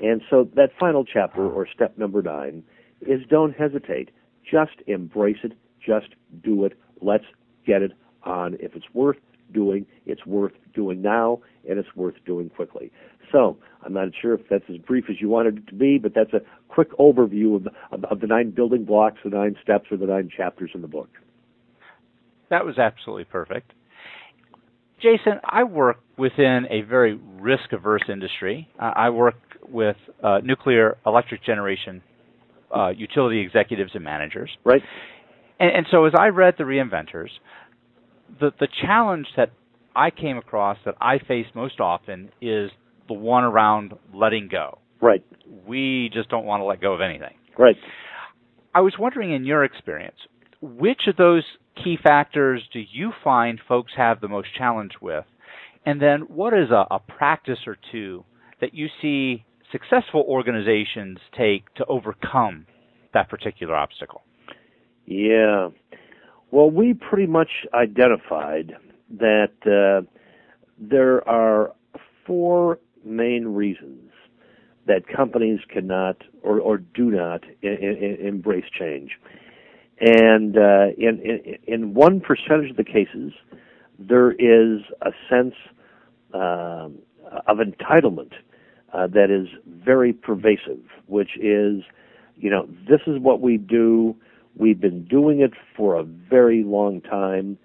And 0.01 0.21
so 0.29 0.47
that 0.55 0.69
final 0.79 1.03
chapter, 1.03 1.45
or 1.45 1.67
step 1.67 1.97
number 1.97 2.21
nine, 2.21 2.63
is 3.01 3.21
don't 3.29 3.53
hesitate. 3.53 4.11
Just 4.49 4.81
embrace 4.87 5.39
it. 5.43 5.53
Just 5.85 6.09
do 6.43 6.63
it. 6.65 6.73
Let's 7.01 7.25
get 7.69 7.81
it 7.83 7.91
on. 8.23 8.55
If 8.59 8.75
it's 8.75 8.85
worth 8.93 9.17
doing, 9.53 9.85
it's 10.05 10.25
worth 10.25 10.53
doing 10.73 11.01
now, 11.01 11.39
and 11.67 11.77
it's 11.77 11.95
worth 11.95 12.15
doing 12.25 12.49
quickly. 12.49 12.91
So 13.31 13.57
I'm 13.83 13.93
not 13.93 14.09
sure 14.19 14.33
if 14.33 14.41
that's 14.49 14.63
as 14.69 14.77
brief 14.77 15.05
as 15.09 15.17
you 15.21 15.29
wanted 15.29 15.57
it 15.59 15.67
to 15.67 15.75
be, 15.75 15.99
but 15.99 16.13
that's 16.15 16.33
a 16.33 16.41
quick 16.67 16.91
overview 16.97 17.55
of, 17.55 17.67
of, 17.91 18.03
of 18.05 18.19
the 18.21 18.27
nine 18.27 18.51
building 18.51 18.85
blocks, 18.85 19.17
the 19.23 19.29
nine 19.29 19.55
steps, 19.61 19.85
or 19.91 19.97
the 19.97 20.07
nine 20.07 20.29
chapters 20.35 20.71
in 20.73 20.81
the 20.81 20.87
book. 20.87 21.09
That 22.49 22.65
was 22.65 22.79
absolutely 22.79 23.25
perfect. 23.25 23.73
Jason, 24.99 25.39
I 25.43 25.63
work 25.63 25.99
within 26.17 26.65
a 26.69 26.81
very 26.81 27.13
risk 27.39 27.71
averse 27.71 28.03
industry. 28.09 28.67
Uh, 28.79 28.91
I 28.95 29.09
work 29.11 29.35
with 29.67 29.95
uh, 30.23 30.39
nuclear 30.43 30.97
electric 31.05 31.43
generation 31.43 32.01
uh, 32.75 32.89
utility 32.89 33.39
executives 33.39 33.91
and 33.93 34.03
managers. 34.03 34.49
Right. 34.63 34.81
And, 35.59 35.71
and, 35.71 35.87
so 35.91 36.05
as 36.05 36.13
I 36.17 36.27
read 36.27 36.55
The 36.57 36.63
Reinventors, 36.63 37.29
the 38.39 38.51
the 38.59 38.67
challenge 38.81 39.27
that 39.35 39.51
I 39.95 40.11
came 40.11 40.37
across 40.37 40.77
that 40.85 40.95
I 41.01 41.19
face 41.19 41.47
most 41.53 41.79
often 41.79 42.31
is 42.41 42.71
the 43.07 43.13
one 43.13 43.43
around 43.43 43.93
letting 44.13 44.47
go. 44.47 44.79
Right. 45.01 45.23
We 45.65 46.09
just 46.13 46.29
don't 46.29 46.45
want 46.45 46.61
to 46.61 46.65
let 46.65 46.81
go 46.81 46.93
of 46.93 47.01
anything. 47.01 47.33
Right. 47.57 47.75
I 48.73 48.81
was 48.81 48.93
wondering, 48.97 49.33
in 49.33 49.45
your 49.45 49.63
experience, 49.63 50.17
which 50.61 51.07
of 51.07 51.15
those 51.17 51.43
key 51.83 51.97
factors 52.01 52.61
do 52.71 52.79
you 52.79 53.11
find 53.23 53.59
folks 53.67 53.93
have 53.97 54.21
the 54.21 54.27
most 54.27 54.49
challenge 54.55 54.93
with? 55.01 55.25
And 55.85 56.01
then 56.01 56.21
what 56.21 56.53
is 56.53 56.69
a, 56.69 56.85
a 56.91 56.99
practice 56.99 57.59
or 57.65 57.77
two 57.91 58.25
that 58.61 58.73
you 58.73 58.87
see 59.01 59.45
successful 59.71 60.23
organizations 60.27 61.17
take 61.35 61.73
to 61.75 61.85
overcome 61.85 62.67
that 63.13 63.29
particular 63.29 63.75
obstacle? 63.75 64.23
Yeah. 65.09 65.69
Well, 66.51 66.69
we 66.69 66.93
pretty 66.93 67.25
much 67.25 67.65
identified 67.73 68.75
that 69.09 69.53
uh, 69.65 70.07
there 70.77 71.27
are 71.27 71.73
four 72.25 72.79
main 73.03 73.47
reasons 73.47 74.11
that 74.85 75.07
companies 75.07 75.61
cannot 75.67 76.23
or, 76.43 76.59
or 76.59 76.77
do 76.77 77.09
not 77.09 77.43
embrace 77.63 78.69
change. 78.71 79.19
And 79.99 80.55
uh, 80.55 80.89
in, 80.95 81.19
in, 81.21 81.57
in 81.65 81.93
one 81.95 82.21
percentage 82.21 82.69
of 82.69 82.77
the 82.77 82.83
cases, 82.83 83.33
there 83.97 84.31
is 84.33 84.81
a 85.01 85.11
sense 85.27 85.55
uh, 86.35 86.87
of 87.47 87.57
entitlement 87.57 88.33
uh, 88.93 89.07
that 89.07 89.31
is 89.31 89.47
very 89.67 90.13
pervasive, 90.13 90.81
which 91.07 91.35
is, 91.37 91.83
you 92.37 92.51
know, 92.51 92.69
this 92.87 93.01
is 93.07 93.19
what 93.19 93.41
we 93.41 93.57
do 93.57 94.15
We've 94.59 94.79
been 94.79 95.05
doing 95.05 95.39
it 95.39 95.53
for 95.75 95.95
a 95.95 96.03
very 96.03 96.63
long 96.63 96.99
time, 96.99 97.57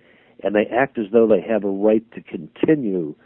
and 0.42 0.54
they 0.54 0.64
act 0.66 0.96
as 0.96 1.06
though 1.12 1.26
they 1.26 1.40
have 1.40 1.64
a 1.64 1.68
right 1.68 2.04
to 2.12 2.22
continue 2.22 3.16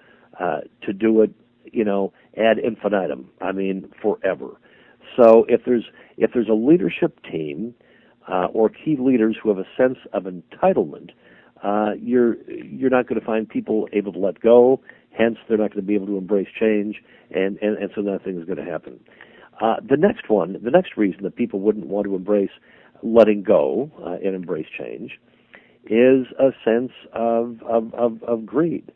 uh, 0.40 0.62
to 0.82 0.92
do 0.94 1.20
it, 1.20 1.30
you 1.64 1.84
know, 1.84 2.12
ad 2.36 2.58
infinitum. 2.58 3.28
I 3.42 3.52
mean, 3.52 3.92
forever. 4.00 4.58
So 5.16 5.44
if 5.48 5.64
there's 5.66 5.84
if 6.16 6.32
there's 6.32 6.48
a 6.48 6.54
leadership 6.54 7.20
team 7.30 7.74
uh, 8.26 8.46
or 8.52 8.70
key 8.70 8.96
leaders 8.98 9.36
who 9.40 9.50
have 9.50 9.58
a 9.58 9.66
sense 9.76 9.98
of 10.14 10.24
entitlement, 10.24 11.10
uh, 11.62 11.92
you're 12.00 12.36
you're 12.50 12.90
not 12.90 13.06
going 13.06 13.20
to 13.20 13.26
find 13.26 13.46
people 13.46 13.86
able 13.92 14.14
to 14.14 14.18
let 14.18 14.40
go. 14.40 14.80
Hence, 15.10 15.36
they're 15.46 15.58
not 15.58 15.72
going 15.72 15.82
to 15.82 15.86
be 15.86 15.94
able 15.94 16.06
to 16.06 16.16
embrace 16.16 16.48
change, 16.58 17.02
and 17.30 17.58
and, 17.60 17.76
and 17.76 17.90
so 17.94 18.00
nothing 18.00 18.38
is 18.38 18.46
going 18.46 18.64
to 18.64 18.70
happen. 18.70 18.98
Uh, 19.60 19.76
the 19.86 19.96
next 19.96 20.30
one, 20.30 20.56
the 20.62 20.70
next 20.70 20.96
reason 20.96 21.24
that 21.24 21.36
people 21.36 21.60
wouldn't 21.60 21.86
want 21.86 22.06
to 22.06 22.14
embrace 22.14 22.50
letting 23.02 23.42
go 23.42 23.90
uh, 24.04 24.16
and 24.24 24.34
embrace 24.34 24.66
change 24.76 25.18
is 25.86 26.26
a 26.38 26.50
sense 26.64 26.92
of 27.12 27.62
of, 27.62 27.94
of, 27.94 28.22
of 28.22 28.46
greed. 28.46 28.90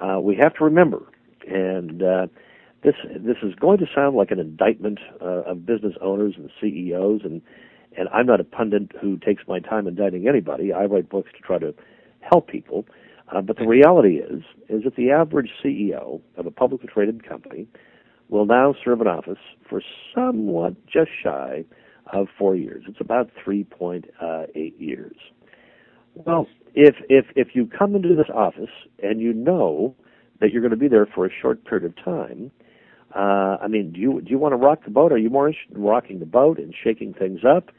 Uh, 0.00 0.20
we 0.20 0.36
have 0.36 0.54
to 0.54 0.64
remember, 0.64 1.02
and 1.46 2.02
uh, 2.02 2.26
this 2.82 2.94
this 3.16 3.36
is 3.42 3.54
going 3.54 3.78
to 3.78 3.86
sound 3.94 4.16
like 4.16 4.30
an 4.30 4.38
indictment 4.38 4.98
uh, 5.20 5.42
of 5.42 5.64
business 5.64 5.94
owners 6.00 6.34
and 6.36 6.50
CEOs, 6.60 7.22
and 7.24 7.40
and 7.96 8.08
I'm 8.12 8.26
not 8.26 8.40
a 8.40 8.44
pundit 8.44 8.92
who 9.00 9.16
takes 9.18 9.44
my 9.46 9.60
time 9.60 9.86
indicting 9.86 10.28
anybody. 10.28 10.72
I 10.72 10.84
write 10.84 11.08
books 11.08 11.30
to 11.32 11.40
try 11.40 11.58
to 11.58 11.74
help 12.20 12.48
people. 12.48 12.86
Uh, 13.34 13.40
but 13.40 13.56
the 13.56 13.66
reality 13.66 14.16
is, 14.16 14.42
is 14.68 14.84
that 14.84 14.96
the 14.96 15.10
average 15.10 15.50
CEO 15.64 16.20
of 16.36 16.46
a 16.46 16.50
publicly 16.50 16.88
traded 16.92 17.26
company 17.26 17.66
will 18.28 18.44
now 18.44 18.74
serve 18.84 19.00
in 19.00 19.06
office 19.06 19.38
for 19.68 19.80
somewhat 20.14 20.74
just 20.86 21.10
shy 21.22 21.64
of 22.12 22.28
four 22.38 22.56
years. 22.56 22.84
It's 22.88 23.00
about 23.00 23.30
3.8 23.46 24.06
years. 24.78 25.16
Well, 26.14 26.46
if 26.74 26.96
if 27.08 27.26
if 27.34 27.54
you 27.54 27.66
come 27.66 27.94
into 27.94 28.14
this 28.14 28.28
office 28.32 28.70
and 29.02 29.20
you 29.20 29.32
know 29.32 29.94
that 30.40 30.52
you're 30.52 30.60
going 30.60 30.70
to 30.70 30.76
be 30.76 30.88
there 30.88 31.06
for 31.06 31.26
a 31.26 31.30
short 31.40 31.64
period 31.64 31.84
of 31.84 32.04
time, 32.04 32.50
uh, 33.14 33.58
I 33.62 33.68
mean, 33.68 33.92
do 33.92 34.00
you 34.00 34.20
do 34.20 34.30
you 34.30 34.38
want 34.38 34.52
to 34.52 34.56
rock 34.56 34.84
the 34.84 34.90
boat? 34.90 35.12
Are 35.12 35.18
you 35.18 35.30
more 35.30 35.48
interested 35.48 35.76
in 35.76 35.82
rocking 35.82 36.20
the 36.20 36.26
boat 36.26 36.58
and 36.58 36.74
shaking 36.82 37.14
things 37.14 37.40
up 37.44 37.70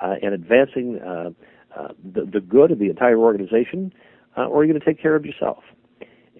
uh, 0.00 0.14
and 0.22 0.34
advancing 0.34 0.98
uh, 0.98 1.30
uh, 1.76 1.88
the 2.02 2.24
the 2.24 2.40
good 2.40 2.70
of 2.70 2.78
the 2.78 2.90
entire 2.90 3.18
organization, 3.18 3.92
uh, 4.36 4.46
or 4.46 4.60
are 4.60 4.64
you 4.64 4.72
going 4.72 4.80
to 4.80 4.86
take 4.86 5.00
care 5.00 5.14
of 5.14 5.24
yourself? 5.24 5.62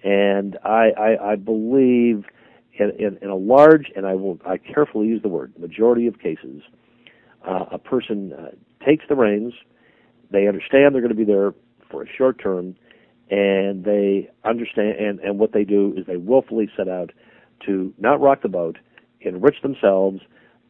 And 0.03 0.57
I 0.63 0.91
I, 0.97 1.31
I 1.31 1.35
believe 1.35 2.25
in, 2.73 2.91
in, 2.97 3.17
in 3.21 3.29
a 3.29 3.35
large 3.35 3.91
and 3.95 4.05
I 4.05 4.15
will 4.15 4.39
I 4.45 4.57
carefully 4.57 5.07
use 5.07 5.21
the 5.21 5.29
word 5.29 5.53
majority 5.59 6.07
of 6.07 6.19
cases 6.19 6.61
uh, 7.47 7.65
a 7.71 7.77
person 7.77 8.33
uh, 8.33 8.85
takes 8.85 9.05
the 9.07 9.15
reins, 9.15 9.53
they 10.31 10.47
understand 10.47 10.93
they're 10.93 11.01
going 11.01 11.09
to 11.09 11.15
be 11.15 11.23
there 11.23 11.53
for 11.89 12.03
a 12.03 12.07
short 12.07 12.41
term, 12.41 12.75
and 13.29 13.83
they 13.83 14.29
understand, 14.43 14.97
and, 14.97 15.19
and 15.19 15.39
what 15.39 15.53
they 15.53 15.63
do 15.63 15.93
is 15.97 16.05
they 16.05 16.17
willfully 16.17 16.69
set 16.75 16.87
out 16.87 17.11
to 17.65 17.93
not 17.97 18.19
rock 18.21 18.41
the 18.41 18.49
boat, 18.49 18.77
enrich 19.21 19.61
themselves, 19.61 20.21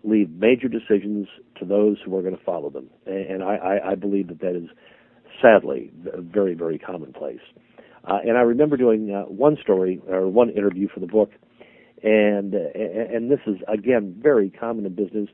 leave 0.04 0.30
major 0.32 0.68
decisions 0.68 1.28
to 1.58 1.66
those 1.66 1.98
who 2.04 2.16
are 2.18 2.22
going 2.22 2.36
to 2.36 2.44
follow 2.44 2.70
them. 2.70 2.90
And 3.06 3.44
I, 3.44 3.56
I, 3.56 3.92
I 3.92 3.96
believe 3.96 4.28
that 4.30 4.40
that 4.40 4.56
is 4.56 4.70
sadly 5.42 5.92
very, 5.96 6.54
very 6.54 6.78
commonplace. 6.78 7.42
Uh, 8.06 8.20
and 8.26 8.38
I 8.38 8.42
remember 8.42 8.78
doing 8.78 9.12
uh, 9.14 9.24
one 9.24 9.58
story 9.62 10.02
or 10.08 10.28
one 10.28 10.50
interview 10.50 10.88
for 10.88 11.00
the 11.00 11.08
book, 11.08 11.32
and 12.02 12.54
and 12.54 13.30
this 13.30 13.42
is 13.46 13.58
again 13.68 14.16
very 14.22 14.50
common 14.50 14.86
in 14.86 14.96
business. 14.96 15.30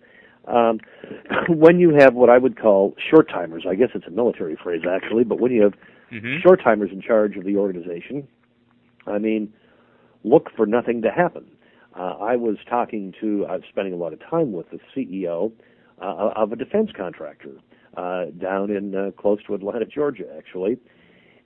Um, 0.47 0.79
when 1.49 1.79
you 1.79 1.93
have 1.95 2.13
what 2.13 2.29
I 2.29 2.37
would 2.37 2.59
call 2.59 2.95
short 2.97 3.29
timers, 3.29 3.65
I 3.67 3.75
guess 3.75 3.89
it's 3.95 4.07
a 4.07 4.11
military 4.11 4.55
phrase 4.55 4.83
actually, 4.89 5.23
but 5.23 5.39
when 5.39 5.51
you 5.51 5.63
have 5.63 5.73
mm-hmm. 6.11 6.39
short 6.41 6.63
timers 6.63 6.91
in 6.91 7.01
charge 7.01 7.37
of 7.37 7.45
the 7.45 7.57
organization, 7.57 8.27
I 9.07 9.17
mean, 9.17 9.53
look 10.23 10.49
for 10.55 10.65
nothing 10.65 11.01
to 11.03 11.11
happen. 11.11 11.45
Uh, 11.97 12.15
I 12.19 12.35
was 12.35 12.57
talking 12.69 13.13
to, 13.21 13.45
I 13.47 13.55
was 13.55 13.63
spending 13.69 13.93
a 13.93 13.97
lot 13.97 14.13
of 14.13 14.19
time 14.19 14.51
with 14.51 14.67
the 14.69 14.79
CEO 14.95 15.51
uh, 16.01 16.31
of 16.35 16.51
a 16.51 16.55
defense 16.55 16.91
contractor 16.95 17.55
uh, 17.95 18.25
down 18.37 18.69
in 18.69 18.95
uh, 18.95 19.11
close 19.17 19.39
to 19.47 19.53
Atlanta, 19.53 19.85
Georgia, 19.85 20.25
actually, 20.37 20.77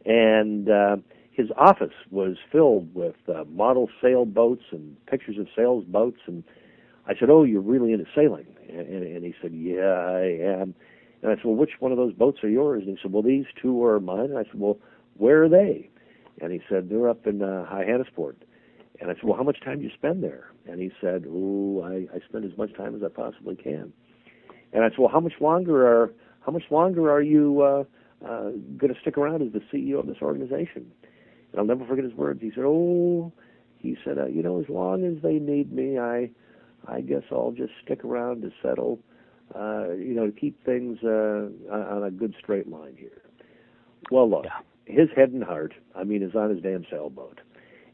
and 0.05 0.69
uh, 0.69 0.97
his 1.31 1.49
office 1.55 1.93
was 2.09 2.37
filled 2.51 2.93
with 2.93 3.15
uh, 3.27 3.43
model 3.45 3.89
sailboats 4.01 4.63
and 4.71 4.97
pictures 5.05 5.37
of 5.37 5.47
sails 5.55 5.85
boats. 5.85 6.19
And 6.25 6.43
I 7.09 7.19
said, 7.19 7.29
"Oh, 7.31 7.43
you're 7.43 7.61
really 7.61 7.91
into 7.91 8.05
sailing?" 8.15 8.45
And, 8.69 8.81
and, 8.81 9.03
and 9.03 9.25
he 9.25 9.33
said, 9.41 9.51
"Yeah, 9.51 9.81
I 9.81 10.21
am." 10.61 10.75
And 11.21 11.31
I 11.31 11.35
said, 11.35 11.45
"Well, 11.45 11.55
which 11.55 11.71
one 11.79 11.91
of 11.91 11.97
those 11.97 12.13
boats 12.13 12.43
are 12.43 12.49
yours?" 12.49 12.83
And 12.85 12.95
he 12.95 13.01
said, 13.01 13.11
"Well, 13.11 13.23
these 13.23 13.45
two 13.59 13.83
are 13.83 13.99
mine." 13.99 14.25
And 14.25 14.37
I 14.37 14.43
said, 14.43 14.59
"Well, 14.59 14.77
where 15.17 15.43
are 15.43 15.49
they?" 15.49 15.89
And 16.39 16.53
he 16.53 16.61
said, 16.69 16.87
"They're 16.87 17.09
up 17.09 17.25
in 17.25 17.41
uh, 17.41 17.65
Hyannisport." 17.69 18.35
And 19.01 19.09
I 19.09 19.15
said, 19.15 19.23
"Well, 19.23 19.35
how 19.35 19.43
much 19.43 19.59
time 19.61 19.79
do 19.79 19.85
you 19.85 19.91
spend 19.91 20.23
there?" 20.23 20.51
And 20.67 20.79
he 20.79 20.91
said, 21.01 21.25
"Oh, 21.27 21.81
I, 21.83 22.15
I 22.15 22.19
spend 22.29 22.45
as 22.45 22.55
much 22.59 22.75
time 22.75 22.95
as 22.95 23.01
I 23.01 23.09
possibly 23.09 23.55
can." 23.55 23.91
And 24.71 24.83
I 24.83 24.89
said, 24.89 24.99
"Well, 24.99 25.09
how 25.09 25.19
much 25.19 25.33
longer 25.41 25.87
are 25.87 26.13
how 26.41 26.51
much 26.51 26.69
longer 26.69 27.11
are 27.11 27.23
you 27.23 27.61
uh, 27.61 27.83
uh, 28.23 28.51
going 28.77 28.93
to 28.93 28.99
stick 29.01 29.17
around 29.17 29.41
as 29.41 29.51
the 29.51 29.61
CEO 29.73 29.99
of 29.99 30.05
this 30.05 30.21
organization?" 30.21 30.91
And 31.51 31.59
I'll 31.59 31.65
never 31.65 31.85
forget 31.85 32.03
his 32.03 32.13
words. 32.13 32.39
He 32.39 32.51
said, 32.51 32.65
"Oh," 32.65 33.33
he 33.79 33.97
said, 34.05 34.19
uh, 34.19 34.27
"You 34.27 34.43
know, 34.43 34.59
as 34.59 34.69
long 34.69 35.03
as 35.03 35.23
they 35.23 35.39
need 35.39 35.73
me, 35.73 35.97
I, 35.97 36.29
I 36.87 37.01
guess 37.01 37.23
I'll 37.31 37.51
just 37.51 37.73
stick 37.83 38.03
around 38.03 38.41
to 38.41 38.51
settle, 38.61 38.99
uh, 39.55 39.91
you 39.91 40.13
know, 40.13 40.25
to 40.25 40.31
keep 40.31 40.63
things 40.65 40.99
uh, 41.03 41.49
on 41.71 42.03
a 42.03 42.11
good 42.11 42.33
straight 42.41 42.69
line 42.69 42.95
here." 42.97 43.21
Well, 44.11 44.29
look, 44.29 44.45
yeah. 44.45 44.59
his 44.85 45.09
head 45.15 45.29
and 45.31 45.43
heart, 45.43 45.73
I 45.95 46.03
mean, 46.03 46.23
is 46.23 46.35
on 46.35 46.49
his 46.49 46.61
damn 46.61 46.85
sailboat, 46.89 47.39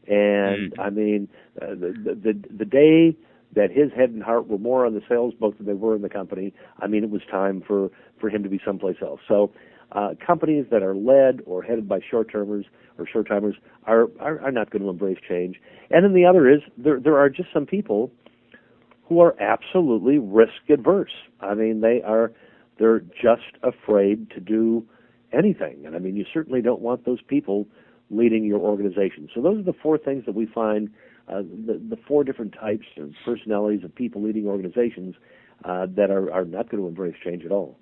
and 0.06 0.72
mm. 0.72 0.78
I 0.78 0.90
mean, 0.90 1.28
uh, 1.60 1.70
the, 1.70 2.18
the 2.22 2.40
the 2.56 2.64
day 2.64 3.16
that 3.54 3.70
his 3.70 3.90
head 3.92 4.10
and 4.10 4.22
heart 4.22 4.46
were 4.48 4.58
more 4.58 4.86
on 4.86 4.94
the 4.94 5.02
sales 5.08 5.34
boat 5.34 5.56
than 5.56 5.66
they 5.66 5.74
were 5.74 5.96
in 5.96 6.02
the 6.02 6.08
company. 6.08 6.52
I 6.78 6.86
mean, 6.86 7.02
it 7.02 7.10
was 7.10 7.22
time 7.30 7.62
for 7.66 7.90
for 8.20 8.28
him 8.28 8.42
to 8.42 8.48
be 8.48 8.60
someplace 8.64 8.96
else. 9.02 9.20
So, 9.26 9.52
uh, 9.92 10.10
companies 10.24 10.66
that 10.70 10.82
are 10.82 10.94
led 10.94 11.40
or 11.46 11.62
headed 11.62 11.88
by 11.88 12.00
short 12.08 12.30
termers 12.30 12.66
or 12.98 13.06
short 13.06 13.28
timers 13.28 13.56
are, 13.84 14.08
are 14.20 14.40
are 14.40 14.52
not 14.52 14.70
going 14.70 14.82
to 14.82 14.88
embrace 14.88 15.18
change. 15.26 15.56
And 15.90 16.04
then 16.04 16.14
the 16.14 16.24
other 16.24 16.48
is 16.50 16.60
there 16.76 17.00
there 17.00 17.16
are 17.16 17.30
just 17.30 17.48
some 17.52 17.66
people 17.66 18.10
who 19.08 19.20
are 19.20 19.40
absolutely 19.40 20.18
risk 20.18 20.68
adverse. 20.68 21.12
I 21.40 21.54
mean, 21.54 21.80
they 21.80 22.02
are 22.02 22.32
they're 22.78 23.00
just 23.00 23.56
afraid 23.62 24.30
to 24.30 24.40
do 24.40 24.84
anything. 25.32 25.84
And 25.86 25.96
I 25.96 25.98
mean, 25.98 26.16
you 26.16 26.24
certainly 26.32 26.60
don't 26.60 26.80
want 26.80 27.06
those 27.06 27.22
people 27.22 27.66
leading 28.10 28.44
your 28.44 28.60
organization. 28.60 29.28
So 29.34 29.40
those 29.40 29.60
are 29.60 29.64
the 29.64 29.74
four 29.82 29.98
things 29.98 30.24
that 30.26 30.34
we 30.34 30.46
find 30.46 30.90
uh, 31.28 31.38
the, 31.38 31.80
the 31.90 31.96
four 32.06 32.22
different 32.22 32.52
types 32.52 32.86
of 32.98 33.10
personalities 33.24 33.82
of 33.82 33.94
people 33.94 34.22
leading 34.22 34.46
organizations 34.46 35.14
uh, 35.64 35.86
that 35.96 36.10
are, 36.10 36.32
are 36.32 36.44
not 36.44 36.70
going 36.70 36.82
to 36.82 36.88
embrace 36.88 37.16
change 37.24 37.44
at 37.44 37.50
all. 37.50 37.78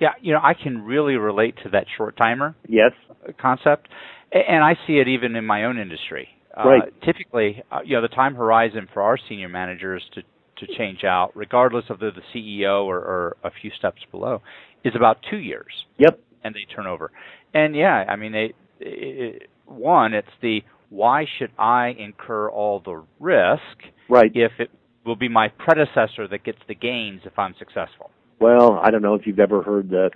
Yeah, 0.00 0.12
you 0.20 0.32
know, 0.32 0.40
I 0.42 0.54
can 0.54 0.82
really 0.82 1.16
relate 1.16 1.56
to 1.64 1.70
that 1.70 1.86
short 1.96 2.16
timer 2.16 2.54
yes 2.68 2.92
concept, 3.40 3.88
and 4.32 4.64
I 4.64 4.74
see 4.86 4.94
it 4.94 5.08
even 5.08 5.36
in 5.36 5.44
my 5.44 5.64
own 5.64 5.78
industry. 5.78 6.28
Right. 6.64 6.82
Uh, 6.82 7.04
typically, 7.04 7.62
uh, 7.70 7.80
you 7.84 7.94
know, 7.94 8.02
the 8.02 8.08
time 8.08 8.34
horizon 8.34 8.88
for 8.92 9.02
our 9.02 9.18
senior 9.28 9.48
managers 9.48 10.02
to 10.14 10.22
to 10.56 10.66
change 10.76 11.04
out, 11.04 11.30
regardless 11.36 11.84
of 11.88 12.00
the, 12.00 12.10
the 12.10 12.22
CEO 12.34 12.84
or, 12.84 12.96
or 12.96 13.36
a 13.44 13.50
few 13.50 13.70
steps 13.70 14.02
below, 14.10 14.42
is 14.82 14.96
about 14.96 15.18
two 15.30 15.38
years. 15.38 15.86
Yep. 15.98 16.18
And 16.42 16.52
they 16.52 16.66
turn 16.74 16.86
over, 16.86 17.12
and 17.54 17.76
yeah, 17.76 18.04
I 18.08 18.16
mean, 18.16 18.32
they 18.32 18.54
it, 18.80 19.48
one, 19.66 20.14
it's 20.14 20.28
the 20.40 20.62
why 20.88 21.26
should 21.38 21.50
I 21.58 21.88
incur 21.88 22.48
all 22.48 22.80
the 22.80 23.02
risk 23.20 23.92
right. 24.08 24.30
if 24.34 24.52
it 24.58 24.70
will 25.04 25.16
be 25.16 25.28
my 25.28 25.48
predecessor 25.48 26.26
that 26.28 26.44
gets 26.44 26.58
the 26.66 26.74
gains 26.74 27.22
if 27.24 27.38
I'm 27.38 27.54
successful? 27.58 28.10
Well, 28.40 28.80
I 28.82 28.90
don't 28.90 29.02
know 29.02 29.14
if 29.14 29.26
you've 29.26 29.40
ever 29.40 29.62
heard 29.62 29.90
the. 29.90 30.10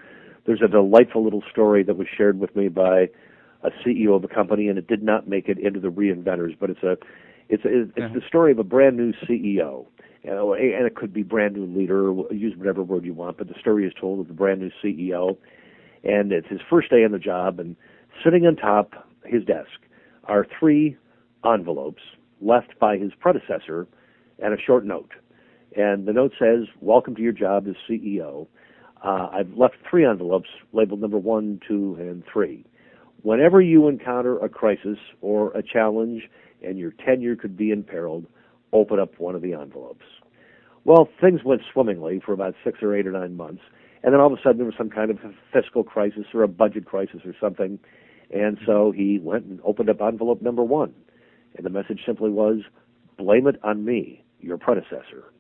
There's 0.47 0.63
a 0.63 0.69
delightful 0.69 1.23
little 1.23 1.43
story 1.51 1.83
that 1.85 1.97
was 1.97 2.09
shared 2.17 2.39
with 2.39 2.55
me 2.57 2.69
by 2.69 3.09
a 3.62 3.70
CEO 3.85 4.14
of 4.14 4.25
a 4.25 4.29
company, 4.29 4.68
and 4.68 4.79
it 4.79 4.87
did 4.87 5.03
not 5.03 5.29
make 5.29 5.48
it 5.48 5.59
into 5.59 5.81
the 5.81 5.88
reinventors, 5.88 6.57
but 6.59 6.70
it's 6.70 6.83
a, 6.83 6.96
it's 7.48 7.64
a, 7.64 7.83
it's 7.83 7.98
uh-huh. 7.98 8.14
the 8.14 8.22
story 8.27 8.53
of 8.53 8.59
a 8.59 8.64
brand 8.64 8.96
new 8.96 9.12
CEO, 9.12 9.87
you 10.22 10.31
know, 10.31 10.55
and 10.55 10.87
it 10.87 10.94
could 10.94 11.12
be 11.12 11.22
brand 11.22 11.55
new 11.55 11.66
leader, 11.66 12.12
use 12.35 12.57
whatever 12.57 12.83
word 12.83 13.05
you 13.05 13.14
want, 13.14 13.38
but 13.38 13.48
the 13.48 13.59
story 13.59 13.87
is 13.87 13.92
told 13.98 14.20
of 14.20 14.29
the 14.29 14.35
brand 14.35 14.61
new 14.61 14.70
CEO, 14.83 15.37
and 16.05 16.33
it's 16.33 16.48
his 16.48 16.61
first 16.68 16.90
day 16.90 17.05
on 17.05 17.12
the 17.12 17.18
job, 17.18 17.61
and 17.61 17.77
sitting 18.25 18.46
on 18.46 18.57
top 18.57 19.09
his 19.25 19.44
desk 19.44 19.81
are 20.25 20.46
three 20.59 20.96
envelopes 21.44 22.03
left 22.40 22.79
by 22.79 22.96
his 22.96 23.12
predecessor 23.18 23.87
and 24.38 24.55
a 24.55 24.61
short 24.61 24.85
note. 24.85 25.12
And 25.77 26.07
the 26.07 26.12
note 26.12 26.33
says, 26.38 26.66
Welcome 26.81 27.14
to 27.16 27.22
your 27.22 27.33
job 27.33 27.66
as 27.68 27.75
CEO. 27.88 28.46
Uh, 29.03 29.29
I've 29.33 29.53
left 29.57 29.77
three 29.88 30.05
envelopes 30.05 30.51
labeled 30.72 31.01
number 31.01 31.18
one, 31.18 31.61
two, 31.66 31.96
and 31.98 32.22
three. 32.31 32.64
Whenever 33.23 33.61
you 33.61 33.89
encounter 33.89 34.39
a 34.39 34.49
crisis 34.49 34.99
or 35.21 35.53
a 35.53 35.63
challenge 35.63 36.29
and 36.63 36.79
your 36.79 36.93
tenure 37.05 37.37
could 37.37 37.57
be 37.57 37.71
imperiled, 37.71 38.27
open 38.73 38.99
up 38.99 39.19
one 39.19 39.35
of 39.35 39.43
the 39.43 39.55
envelopes. 39.55 40.05
Well, 40.85 41.09
things 41.21 41.45
went 41.45 41.63
swimmingly 41.73 42.21
for 42.25 42.33
about 42.33 42.55
six 42.65 42.83
or 42.83 42.97
eight 42.97 43.07
or 43.07 43.13
nine 43.13 43.37
months. 43.37 43.63
And 44.03 44.13
then 44.13 44.21
all 44.21 44.33
of 44.33 44.39
a 44.39 44.43
sudden 44.43 44.57
there 44.57 44.67
was 44.67 44.75
some 44.77 44.91
kind 44.91 45.11
of 45.11 45.19
a 45.19 45.33
fiscal 45.53 45.85
crisis 45.85 46.25
or 46.35 46.43
a 46.43 46.49
budget 46.49 46.87
crisis 46.87 47.21
or 47.25 47.35
something. 47.41 47.79
And 48.33 48.59
so 48.67 48.91
he 48.91 49.21
went 49.23 49.45
and 49.45 49.61
opened 49.65 49.91
up 49.91 50.01
envelope 50.01 50.43
number 50.43 50.65
one. 50.65 50.93
And 51.57 51.65
the 51.65 51.71
message 51.71 52.01
simply 52.05 52.31
was, 52.31 52.63
blame 53.19 53.47
it 53.47 53.57
on 53.63 53.85
me, 53.85 54.25
your 54.41 54.59
predecessor. 54.59 55.33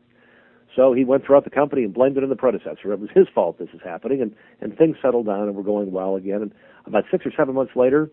So 0.74 0.94
he 0.94 1.04
went 1.04 1.24
throughout 1.26 1.44
the 1.44 1.50
company 1.50 1.84
and 1.84 1.92
blamed 1.92 2.16
it 2.16 2.22
on 2.22 2.30
the 2.30 2.36
predecessor. 2.36 2.92
It 2.92 3.00
was 3.00 3.10
his 3.14 3.26
fault 3.34 3.58
this 3.58 3.68
is 3.74 3.80
happening, 3.84 4.22
and, 4.22 4.34
and 4.60 4.76
things 4.76 4.96
settled 5.02 5.26
down 5.26 5.42
and 5.42 5.54
were 5.54 5.62
going 5.62 5.92
well 5.92 6.16
again. 6.16 6.42
And 6.42 6.52
about 6.86 7.04
six 7.10 7.26
or 7.26 7.32
seven 7.36 7.54
months 7.54 7.72
later, 7.76 8.10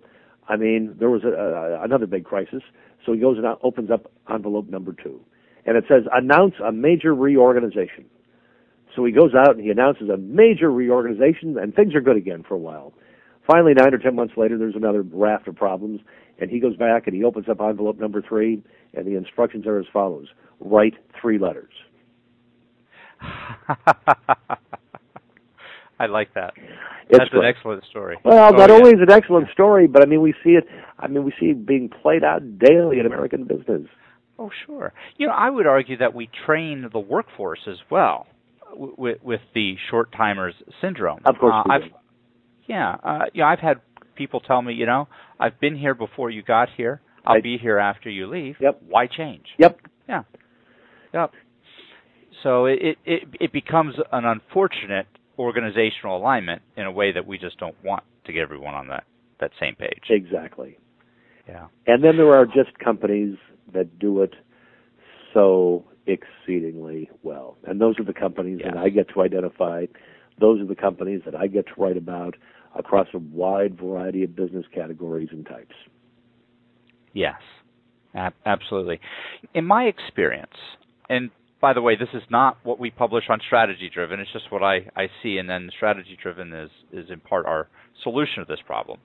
I 0.47 0.57
mean, 0.57 0.95
there 0.99 1.09
was 1.09 1.23
a, 1.23 1.29
a, 1.29 1.83
another 1.83 2.05
big 2.05 2.25
crisis. 2.25 2.61
So 3.05 3.13
he 3.13 3.19
goes 3.19 3.37
and 3.37 3.45
opens 3.63 3.91
up 3.91 4.11
envelope 4.29 4.67
number 4.67 4.93
two. 4.93 5.21
And 5.65 5.77
it 5.77 5.85
says, 5.87 6.03
announce 6.11 6.55
a 6.63 6.71
major 6.71 7.13
reorganization. 7.13 8.05
So 8.95 9.05
he 9.05 9.11
goes 9.11 9.33
out 9.35 9.55
and 9.55 9.63
he 9.63 9.69
announces 9.69 10.09
a 10.09 10.17
major 10.17 10.71
reorganization, 10.71 11.57
and 11.57 11.73
things 11.73 11.95
are 11.95 12.01
good 12.01 12.17
again 12.17 12.43
for 12.47 12.55
a 12.55 12.59
while. 12.59 12.93
Finally, 13.47 13.73
nine 13.75 13.93
or 13.93 13.99
ten 13.99 14.15
months 14.15 14.33
later, 14.35 14.57
there's 14.57 14.75
another 14.75 15.01
raft 15.01 15.47
of 15.47 15.55
problems, 15.55 16.01
and 16.39 16.49
he 16.49 16.59
goes 16.59 16.75
back 16.75 17.07
and 17.07 17.15
he 17.15 17.23
opens 17.23 17.47
up 17.47 17.61
envelope 17.61 17.99
number 17.99 18.21
three, 18.21 18.61
and 18.93 19.05
the 19.05 19.15
instructions 19.15 19.65
are 19.65 19.79
as 19.79 19.85
follows 19.93 20.27
write 20.59 20.95
three 21.21 21.37
letters. 21.37 21.71
I 25.99 26.05
like 26.05 26.34
that. 26.36 26.53
It's 27.10 27.17
That's 27.17 27.29
great. 27.29 27.43
an 27.43 27.49
excellent 27.55 27.84
story. 27.89 28.17
Well, 28.23 28.53
oh, 28.53 28.58
not 28.58 28.69
yeah. 28.69 28.75
only 28.75 28.91
is 28.91 28.99
it 29.01 29.10
an 29.10 29.12
excellent 29.12 29.49
story, 29.51 29.88
but 29.88 30.01
I 30.01 30.05
mean, 30.05 30.21
we 30.21 30.34
see 30.43 30.51
it. 30.51 30.65
I 30.97 31.08
mean, 31.08 31.23
we 31.23 31.34
see 31.39 31.47
it 31.47 31.65
being 31.65 31.89
played 31.89 32.23
out 32.23 32.41
daily 32.60 32.99
in 32.99 33.05
American 33.05 33.43
business. 33.45 33.88
Oh, 34.38 34.49
sure. 34.65 34.93
You 35.17 35.27
know, 35.27 35.34
I 35.34 35.49
would 35.49 35.67
argue 35.67 35.97
that 35.97 36.13
we 36.13 36.29
train 36.45 36.88
the 36.93 36.99
workforce 36.99 37.60
as 37.67 37.77
well 37.89 38.27
with, 38.73 39.21
with 39.21 39.41
the 39.53 39.75
short 39.89 40.13
timers 40.13 40.53
syndrome. 40.79 41.19
Of 41.25 41.38
course, 41.38 41.55
uh, 41.67 41.69
I've, 41.69 41.82
yeah, 42.67 42.95
uh, 43.03 43.19
yeah. 43.34 43.47
I've 43.47 43.60
had 43.60 43.82
people 44.15 44.39
tell 44.39 44.62
me, 44.62 44.73
you 44.73 44.86
know, 44.86 45.10
I've 45.39 45.60
been 45.60 45.75
here 45.75 45.93
before 45.95 46.29
you 46.29 46.41
got 46.43 46.69
here. 46.77 47.01
I'll 47.25 47.36
Right. 47.36 47.43
be 47.43 47.58
here 47.58 47.77
after 47.77 48.10
you 48.10 48.27
leave. 48.27 48.55
Yep. 48.62 48.82
Why 48.88 49.08
change? 49.08 49.45
Yep. 49.58 49.79
Yeah. 50.08 50.23
Yep. 51.13 51.32
So 52.43 52.65
it, 52.65 52.97
it 53.06 53.23
it 53.39 53.52
becomes 53.52 53.95
an 54.12 54.25
unfortunate 54.25 55.08
organizational 55.38 56.17
alignment 56.17 56.62
in 56.75 56.86
a 56.86 56.91
way 56.91 57.12
that 57.12 57.25
we 57.25 57.38
just 57.38 57.58
don't 57.58 57.75
want 57.84 58.04
to 58.25 58.34
get 58.34 58.41
everyone 58.41 58.73
on 58.73 58.88
that 58.89 59.06
that 59.39 59.52
same 59.60 59.75
page. 59.75 60.04
Exactly. 60.10 60.78
Yeah. 61.47 61.67
And 61.88 62.04
then 62.04 62.17
there 62.17 62.34
are 62.34 62.45
just 62.45 62.78
companies 62.84 63.38
that 63.73 63.99
do 63.99 64.21
it 64.21 64.36
so 65.34 65.86
exceedingly 66.06 67.10
well. 67.23 67.58
And 67.65 67.80
those 67.80 67.99
are 67.99 68.04
the 68.04 68.13
companies 68.13 68.60
Yes. 68.63 68.73
that 68.73 68.80
I 68.80 68.89
get 68.89 69.10
to 69.13 69.21
identify. 69.21 69.86
Those 70.39 70.62
are 70.62 70.65
the 70.65 70.75
companies 70.75 71.21
that 71.25 71.36
I 71.36 71.47
get 71.47 71.67
to 71.67 71.73
write 71.78 71.97
about 71.97 72.36
across 72.75 73.08
a 73.13 73.17
wide 73.17 73.78
variety 73.78 74.23
of 74.23 74.36
business 74.36 74.65
categories 74.73 75.30
and 75.32 75.45
types. 75.45 75.75
Yes. 77.13 77.41
Absolutely. 78.45 78.99
In 79.54 79.65
my 79.65 79.86
experience, 79.86 80.56
and 81.10 81.30
by 81.61 81.73
the 81.73 81.81
way, 81.81 81.95
this 81.95 82.09
is 82.13 82.23
not 82.29 82.57
what 82.63 82.79
we 82.79 82.89
publish 82.89 83.25
on 83.29 83.39
Strategy 83.45 83.89
Driven. 83.93 84.19
It's 84.19 84.31
just 84.31 84.51
what 84.51 84.63
I, 84.63 84.87
I 84.95 85.09
see, 85.21 85.37
and 85.37 85.49
then 85.49 85.69
Strategy 85.75 86.17
Driven 86.21 86.53
is, 86.53 86.69
is 86.91 87.09
in 87.09 87.19
part 87.19 87.45
our 87.45 87.67
solution 88.03 88.45
to 88.45 88.45
this 88.45 88.61
problem. 88.65 88.99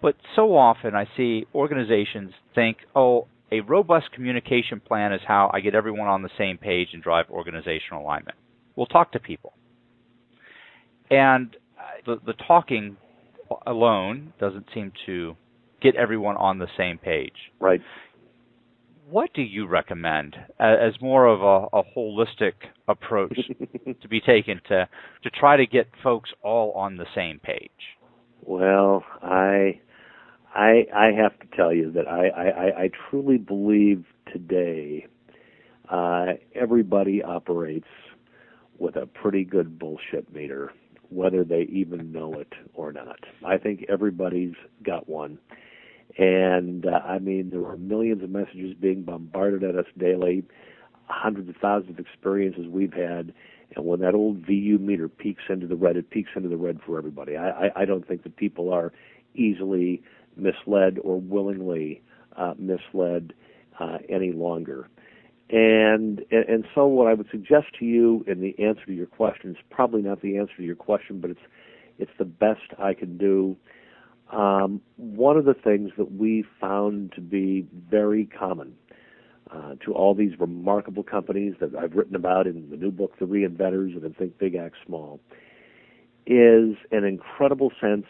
But 0.00 0.16
so 0.34 0.56
often 0.56 0.94
I 0.94 1.06
see 1.16 1.46
organizations 1.54 2.32
think, 2.54 2.78
oh, 2.94 3.26
a 3.52 3.60
robust 3.60 4.12
communication 4.12 4.80
plan 4.80 5.12
is 5.12 5.20
how 5.26 5.50
I 5.52 5.60
get 5.60 5.74
everyone 5.74 6.08
on 6.08 6.22
the 6.22 6.30
same 6.38 6.56
page 6.56 6.88
and 6.92 7.02
drive 7.02 7.26
organizational 7.30 8.02
alignment. 8.02 8.38
We'll 8.76 8.86
talk 8.86 9.12
to 9.12 9.18
people. 9.18 9.52
And 11.10 11.56
uh, 11.78 11.82
the, 12.06 12.20
the 12.24 12.32
talking 12.46 12.96
alone 13.66 14.32
doesn't 14.40 14.66
seem 14.72 14.92
to 15.06 15.36
get 15.82 15.96
everyone 15.96 16.36
on 16.36 16.58
the 16.58 16.68
same 16.76 16.98
page 16.98 17.32
Right. 17.58 17.80
What 19.10 19.32
do 19.34 19.42
you 19.42 19.66
recommend 19.66 20.36
as 20.58 21.00
more 21.00 21.26
of 21.26 21.42
a, 21.42 21.78
a 21.78 21.82
holistic 21.96 22.52
approach 22.88 23.38
to 24.00 24.08
be 24.08 24.20
taken 24.20 24.60
to 24.68 24.88
to 25.22 25.30
try 25.30 25.56
to 25.56 25.66
get 25.66 25.88
folks 26.02 26.30
all 26.42 26.72
on 26.72 26.96
the 26.96 27.06
same 27.14 27.38
page? 27.40 27.70
Well, 28.42 29.04
I 29.22 29.80
I 30.54 30.86
I 30.94 31.12
have 31.12 31.38
to 31.40 31.56
tell 31.56 31.72
you 31.72 31.90
that 31.92 32.06
I 32.08 32.28
I, 32.28 32.82
I 32.84 32.90
truly 33.10 33.38
believe 33.38 34.04
today 34.32 35.06
uh, 35.90 36.34
everybody 36.54 37.22
operates 37.22 37.88
with 38.78 38.96
a 38.96 39.06
pretty 39.06 39.44
good 39.44 39.78
bullshit 39.78 40.32
meter, 40.32 40.72
whether 41.10 41.44
they 41.44 41.62
even 41.62 42.12
know 42.12 42.32
it 42.34 42.52
or 42.74 42.92
not. 42.92 43.18
I 43.44 43.58
think 43.58 43.84
everybody's 43.88 44.54
got 44.84 45.08
one. 45.08 45.38
And 46.18 46.86
uh, 46.86 47.00
I 47.04 47.18
mean, 47.18 47.50
there 47.50 47.64
are 47.66 47.76
millions 47.76 48.22
of 48.22 48.30
messages 48.30 48.74
being 48.78 49.02
bombarded 49.02 49.62
at 49.62 49.76
us 49.76 49.86
daily, 49.96 50.44
hundreds 51.06 51.48
of 51.48 51.56
thousands 51.56 51.90
of 51.90 51.98
experiences 51.98 52.66
we've 52.68 52.92
had. 52.92 53.32
And 53.76 53.86
when 53.86 54.00
that 54.00 54.14
old 54.14 54.38
VU 54.46 54.78
meter 54.78 55.08
peaks 55.08 55.42
into 55.48 55.66
the 55.66 55.76
red, 55.76 55.96
it 55.96 56.10
peaks 56.10 56.30
into 56.34 56.48
the 56.48 56.56
red 56.56 56.80
for 56.84 56.98
everybody. 56.98 57.36
I, 57.36 57.66
I, 57.66 57.70
I 57.76 57.84
don't 57.84 58.06
think 58.06 58.24
that 58.24 58.36
people 58.36 58.72
are 58.72 58.92
easily 59.34 60.02
misled 60.36 60.98
or 61.02 61.20
willingly 61.20 62.02
uh, 62.36 62.54
misled 62.58 63.32
uh, 63.78 63.98
any 64.08 64.32
longer. 64.32 64.88
And, 65.50 66.24
and 66.30 66.44
and 66.48 66.64
so 66.74 66.86
what 66.86 67.08
I 67.08 67.14
would 67.14 67.28
suggest 67.30 67.66
to 67.80 67.84
you 67.84 68.24
in 68.28 68.40
the 68.40 68.56
answer 68.62 68.84
to 68.86 68.92
your 68.92 69.06
question 69.06 69.50
is 69.50 69.56
probably 69.68 70.00
not 70.02 70.22
the 70.22 70.38
answer 70.38 70.54
to 70.56 70.62
your 70.62 70.76
question, 70.76 71.20
but 71.20 71.30
it's 71.30 71.40
it's 71.98 72.10
the 72.18 72.24
best 72.24 72.62
I 72.78 72.94
can 72.94 73.18
do. 73.18 73.56
Um, 74.30 74.80
one 74.96 75.36
of 75.36 75.44
the 75.44 75.54
things 75.54 75.90
that 75.98 76.12
we 76.12 76.44
found 76.60 77.12
to 77.12 77.20
be 77.20 77.66
very 77.90 78.26
common 78.26 78.74
uh, 79.52 79.74
to 79.84 79.92
all 79.92 80.14
these 80.14 80.38
remarkable 80.38 81.02
companies 81.02 81.54
that 81.60 81.74
I've 81.74 81.94
written 81.94 82.14
about 82.14 82.46
in 82.46 82.70
the 82.70 82.76
new 82.76 82.92
book, 82.92 83.18
The 83.18 83.26
Reinventors, 83.26 83.94
and 83.96 84.04
in 84.04 84.14
Think 84.14 84.38
Big, 84.38 84.54
Act 84.54 84.76
Small, 84.86 85.20
is 86.26 86.76
an 86.92 87.04
incredible 87.04 87.72
sense 87.80 88.06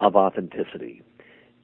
of 0.00 0.16
authenticity. 0.16 1.02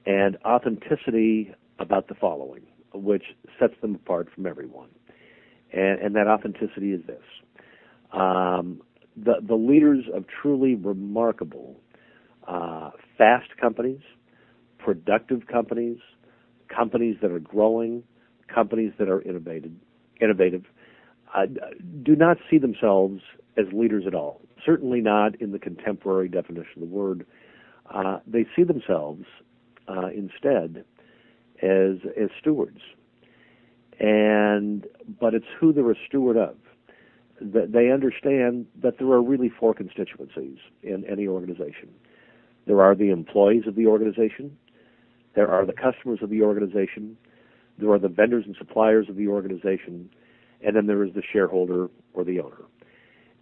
And 0.06 0.36
authenticity 0.44 1.52
about 1.80 2.06
the 2.08 2.14
following, 2.14 2.62
which 2.92 3.24
sets 3.58 3.74
them 3.80 3.96
apart 3.96 4.28
from 4.32 4.46
everyone. 4.46 4.90
And, 5.72 5.98
and 6.00 6.14
that 6.14 6.28
authenticity 6.28 6.92
is 6.92 7.00
this. 7.06 7.22
Um, 8.12 8.80
the, 9.16 9.36
the 9.42 9.56
leaders 9.56 10.04
of 10.12 10.26
truly 10.28 10.76
remarkable 10.76 11.80
uh, 12.46 12.90
fast 13.16 13.56
companies, 13.60 14.00
productive 14.78 15.46
companies, 15.46 15.98
companies 16.68 17.16
that 17.22 17.30
are 17.30 17.40
growing, 17.40 18.02
companies 18.52 18.92
that 18.98 19.08
are 19.08 19.22
innovative, 19.22 19.72
innovative 20.20 20.64
uh, 21.34 21.46
do 22.02 22.14
not 22.14 22.36
see 22.50 22.58
themselves 22.58 23.20
as 23.56 23.66
leaders 23.72 24.04
at 24.06 24.14
all. 24.14 24.40
Certainly 24.64 25.00
not 25.00 25.40
in 25.40 25.52
the 25.52 25.58
contemporary 25.58 26.28
definition 26.28 26.82
of 26.82 26.88
the 26.88 26.94
word. 26.94 27.26
Uh, 27.92 28.18
they 28.26 28.46
see 28.56 28.62
themselves 28.62 29.24
uh, 29.88 30.08
instead 30.08 30.84
as 31.62 31.96
as 32.20 32.30
stewards, 32.40 32.80
and 34.00 34.86
but 35.20 35.34
it's 35.34 35.46
who 35.58 35.72
they're 35.72 35.90
a 35.90 35.96
steward 36.06 36.36
of. 36.36 36.56
That 37.40 37.72
they 37.72 37.90
understand 37.90 38.66
that 38.80 38.98
there 38.98 39.08
are 39.08 39.22
really 39.22 39.50
four 39.50 39.74
constituencies 39.74 40.58
in 40.82 41.04
any 41.04 41.26
organization. 41.26 41.90
There 42.66 42.80
are 42.82 42.94
the 42.94 43.10
employees 43.10 43.66
of 43.66 43.74
the 43.74 43.86
organization. 43.86 44.56
There 45.34 45.48
are 45.48 45.66
the 45.66 45.72
customers 45.72 46.20
of 46.22 46.30
the 46.30 46.42
organization. 46.42 47.16
There 47.78 47.90
are 47.90 47.98
the 47.98 48.08
vendors 48.08 48.44
and 48.46 48.56
suppliers 48.56 49.08
of 49.08 49.16
the 49.16 49.28
organization. 49.28 50.10
And 50.64 50.76
then 50.76 50.86
there 50.86 51.04
is 51.04 51.12
the 51.14 51.22
shareholder 51.32 51.88
or 52.14 52.24
the 52.24 52.40
owner. 52.40 52.62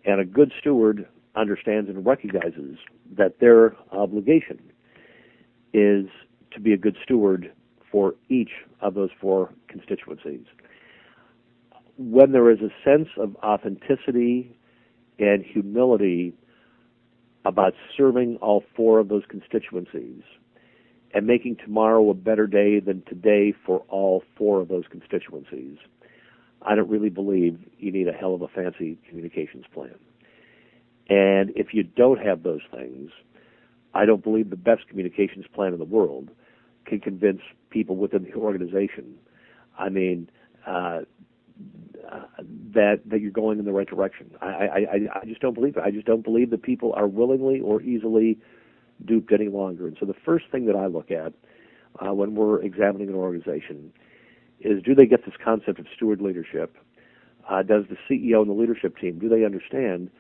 And 0.04 0.20
a 0.20 0.24
good 0.24 0.52
steward 0.58 1.06
understands 1.36 1.88
and 1.88 2.04
recognizes 2.04 2.78
that 3.16 3.38
their 3.38 3.76
obligation 3.92 4.60
is 5.72 6.06
to 6.50 6.60
be 6.60 6.72
a 6.72 6.76
good 6.76 6.96
steward 7.02 7.52
for 7.90 8.14
each 8.28 8.50
of 8.80 8.94
those 8.94 9.10
four 9.20 9.52
constituencies. 9.68 10.44
When 11.98 12.32
there 12.32 12.50
is 12.50 12.58
a 12.60 12.70
sense 12.84 13.08
of 13.16 13.36
authenticity 13.36 14.56
and 15.18 15.44
humility 15.44 16.34
about 17.44 17.74
serving 17.96 18.36
all 18.36 18.62
four 18.76 18.98
of 18.98 19.08
those 19.08 19.24
constituencies 19.28 20.22
and 21.14 21.26
making 21.26 21.56
tomorrow 21.56 22.08
a 22.10 22.14
better 22.14 22.46
day 22.46 22.80
than 22.80 23.02
today 23.08 23.54
for 23.66 23.80
all 23.88 24.22
four 24.36 24.60
of 24.60 24.68
those 24.68 24.84
constituencies, 24.90 25.76
I 26.62 26.74
don't 26.74 26.88
really 26.88 27.10
believe 27.10 27.58
you 27.78 27.92
need 27.92 28.08
a 28.08 28.12
hell 28.12 28.34
of 28.34 28.42
a 28.42 28.48
fancy 28.48 28.98
communications 29.08 29.64
plan. 29.74 29.94
And 31.08 31.52
if 31.56 31.74
you 31.74 31.82
don't 31.82 32.18
have 32.20 32.42
those 32.42 32.62
things, 32.72 33.10
I 33.94 34.06
don't 34.06 34.22
believe 34.22 34.50
the 34.50 34.56
best 34.56 34.88
communications 34.88 35.44
plan 35.52 35.72
in 35.72 35.78
the 35.78 35.84
world 35.84 36.30
can 36.86 37.00
convince 37.00 37.40
people 37.70 37.96
within 37.96 38.24
the 38.24 38.34
organization. 38.34 39.14
I 39.78 39.88
mean, 39.88 40.30
uh, 40.66 41.00
that 42.74 43.00
that 43.06 43.20
you're 43.20 43.30
going 43.30 43.58
in 43.58 43.64
the 43.64 43.72
right 43.72 43.86
direction. 43.86 44.30
I, 44.40 44.46
I 44.46 44.96
I 45.22 45.24
just 45.26 45.40
don't 45.40 45.54
believe 45.54 45.76
it. 45.76 45.82
I 45.84 45.90
just 45.90 46.06
don't 46.06 46.22
believe 46.24 46.50
that 46.50 46.62
people 46.62 46.92
are 46.94 47.06
willingly 47.06 47.60
or 47.60 47.82
easily 47.82 48.38
duped 49.04 49.32
any 49.32 49.48
longer. 49.48 49.86
And 49.86 49.96
so 49.98 50.06
the 50.06 50.14
first 50.24 50.46
thing 50.50 50.66
that 50.66 50.76
I 50.76 50.86
look 50.86 51.10
at 51.10 51.32
uh, 52.04 52.12
when 52.14 52.34
we're 52.34 52.62
examining 52.62 53.08
an 53.08 53.14
organization 53.14 53.92
is 54.60 54.82
do 54.82 54.94
they 54.94 55.06
get 55.06 55.24
this 55.24 55.34
concept 55.42 55.78
of 55.78 55.86
steward 55.94 56.20
leadership? 56.20 56.76
Uh, 57.48 57.62
does 57.62 57.84
the 57.90 57.96
CEO 58.08 58.40
and 58.40 58.48
the 58.48 58.54
leadership 58.54 58.96
team 58.98 59.18
do 59.18 59.28
they 59.28 59.44
understand 59.44 60.10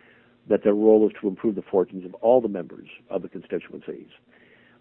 that 0.48 0.64
their 0.64 0.74
role 0.74 1.06
is 1.06 1.12
to 1.20 1.28
improve 1.28 1.54
the 1.54 1.62
fortunes 1.62 2.04
of 2.04 2.14
all 2.14 2.40
the 2.40 2.48
members 2.48 2.88
of 3.10 3.22
the 3.22 3.28
constituencies? 3.28 4.08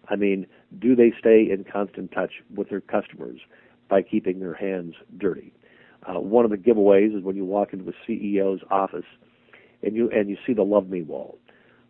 I 0.08 0.16
mean, 0.16 0.46
do 0.78 0.96
they 0.96 1.12
stay 1.18 1.48
in 1.50 1.64
constant 1.70 2.10
touch 2.10 2.32
with 2.54 2.68
their 2.70 2.80
customers 2.80 3.40
by 3.88 4.02
keeping 4.02 4.40
their 4.40 4.54
hands 4.54 4.94
dirty? 5.16 5.52
Uh, 6.06 6.20
one 6.20 6.44
of 6.44 6.50
the 6.50 6.56
giveaways 6.56 7.16
is 7.16 7.22
when 7.22 7.36
you 7.36 7.44
walk 7.44 7.72
into 7.72 7.84
the 7.84 7.94
CEO's 8.06 8.62
office 8.70 9.04
and 9.82 9.94
you 9.94 10.10
and 10.10 10.28
you 10.28 10.36
see 10.46 10.52
the 10.52 10.62
love 10.62 10.88
me 10.88 11.02
wall. 11.02 11.38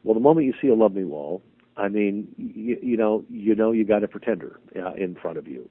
Well, 0.04 0.14
the 0.14 0.20
moment 0.20 0.46
you 0.46 0.54
see 0.60 0.68
a 0.68 0.74
love 0.74 0.94
me 0.94 1.04
wall, 1.04 1.42
I 1.76 1.88
mean, 1.88 2.28
you, 2.36 2.76
you 2.82 2.96
know, 2.96 3.24
you 3.30 3.54
know, 3.54 3.72
you 3.72 3.84
got 3.84 4.04
a 4.04 4.08
pretender 4.08 4.58
uh, 4.76 4.92
in 4.94 5.14
front 5.14 5.38
of 5.38 5.46
you. 5.46 5.68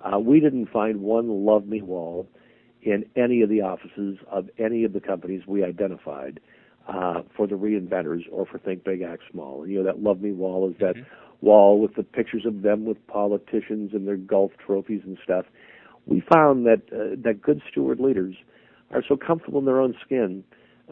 Uh, 0.00 0.18
we 0.18 0.40
didn't 0.40 0.70
find 0.70 1.00
one 1.00 1.28
love 1.44 1.66
me 1.66 1.82
wall 1.82 2.28
in 2.82 3.04
any 3.16 3.42
of 3.42 3.48
the 3.48 3.60
offices 3.60 4.18
of 4.30 4.48
any 4.58 4.84
of 4.84 4.92
the 4.92 5.00
companies 5.00 5.42
we 5.46 5.64
identified 5.64 6.40
uh, 6.88 7.22
for 7.34 7.46
the 7.46 7.54
reinventors 7.54 8.22
or 8.30 8.44
for 8.44 8.58
Think 8.58 8.84
Big 8.84 9.02
Act 9.02 9.22
Small. 9.30 9.62
And, 9.62 9.72
you 9.72 9.78
know, 9.78 9.84
that 9.84 10.02
love 10.02 10.20
me 10.20 10.32
wall 10.32 10.68
is 10.68 10.76
that 10.80 10.96
mm-hmm. 10.96 11.46
wall 11.46 11.80
with 11.80 11.94
the 11.94 12.02
pictures 12.02 12.44
of 12.44 12.62
them 12.62 12.84
with 12.84 13.04
politicians 13.06 13.92
and 13.94 14.06
their 14.06 14.18
golf 14.18 14.52
trophies 14.64 15.00
and 15.04 15.16
stuff 15.22 15.46
we 16.06 16.22
found 16.32 16.66
that 16.66 16.82
uh, 16.92 17.16
that 17.24 17.40
good 17.42 17.62
steward 17.70 18.00
leaders 18.00 18.34
are 18.90 19.02
so 19.08 19.16
comfortable 19.16 19.58
in 19.58 19.64
their 19.64 19.80
own 19.80 19.94
skin 20.04 20.44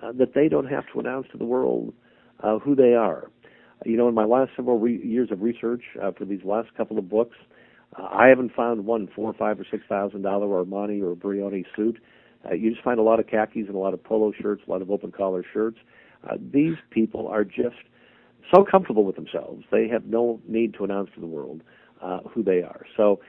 uh, 0.03 0.13
that 0.13 0.35
they 0.35 0.49
don't 0.49 0.67
have 0.67 0.85
to 0.93 1.01
announce 1.01 1.27
to 1.33 1.39
the 1.39 1.45
world 1.45 1.93
uh, 2.41 2.59
who 2.59 2.75
they 2.75 2.95
are. 2.95 3.31
You 3.85 3.97
know, 3.97 4.09
in 4.09 4.15
my 4.15 4.25
last 4.25 4.53
several 4.57 4.79
re- 4.79 5.05
years 5.05 5.31
of 5.31 5.43
research 5.43 5.83
uh, 6.03 6.13
for 6.13 6.25
these 6.25 6.41
last 6.45 6.75
couple 6.77 6.99
of 6.99 7.09
books, 7.09 7.37
uh, 7.99 8.05
I 8.05 8.29
haven't 8.29 8.55
found 8.55 8.87
one 8.87 9.09
four, 9.15 9.33
five, 9.35 9.61
or 9.61 9.67
six 9.71 9.85
thousand 9.89 10.23
dollar 10.23 10.47
Armani 10.65 11.03
or 11.03 11.15
Brioni 11.15 11.65
suit. 11.77 11.99
Uh, 12.49 12.55
you 12.55 12.71
just 12.71 12.83
find 12.83 12.99
a 12.99 13.03
lot 13.03 13.21
of 13.21 13.27
khakis 13.27 13.67
and 13.67 13.75
a 13.75 13.79
lot 13.79 13.95
of 13.95 14.03
polo 14.03 14.33
shirts, 14.41 14.63
a 14.67 14.71
lot 14.71 14.83
of 14.83 14.91
open 14.91 15.13
collar 15.13 15.45
shirts. 15.53 15.79
These 16.53 16.77
people 16.91 17.27
are 17.27 17.45
just 17.45 17.77
so 18.55 18.65
comfortable 18.65 19.05
with 19.05 19.17
themselves; 19.17 19.65
they 19.71 19.89
have 19.89 20.07
no 20.07 20.41
need 20.49 20.75
to 20.75 20.85
announce 20.85 21.11
to 21.15 21.21
the 21.21 21.27
world 21.27 21.63
who 22.33 22.43
they 22.43 22.63
are. 22.63 22.87
So, 22.97 23.21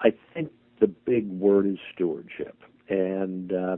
I 0.00 0.12
think 0.34 0.50
the 0.80 0.88
big 0.88 1.28
word 1.28 1.66
is 1.66 1.78
stewardship. 1.94 2.56
And 2.88 3.52
uh, 3.52 3.76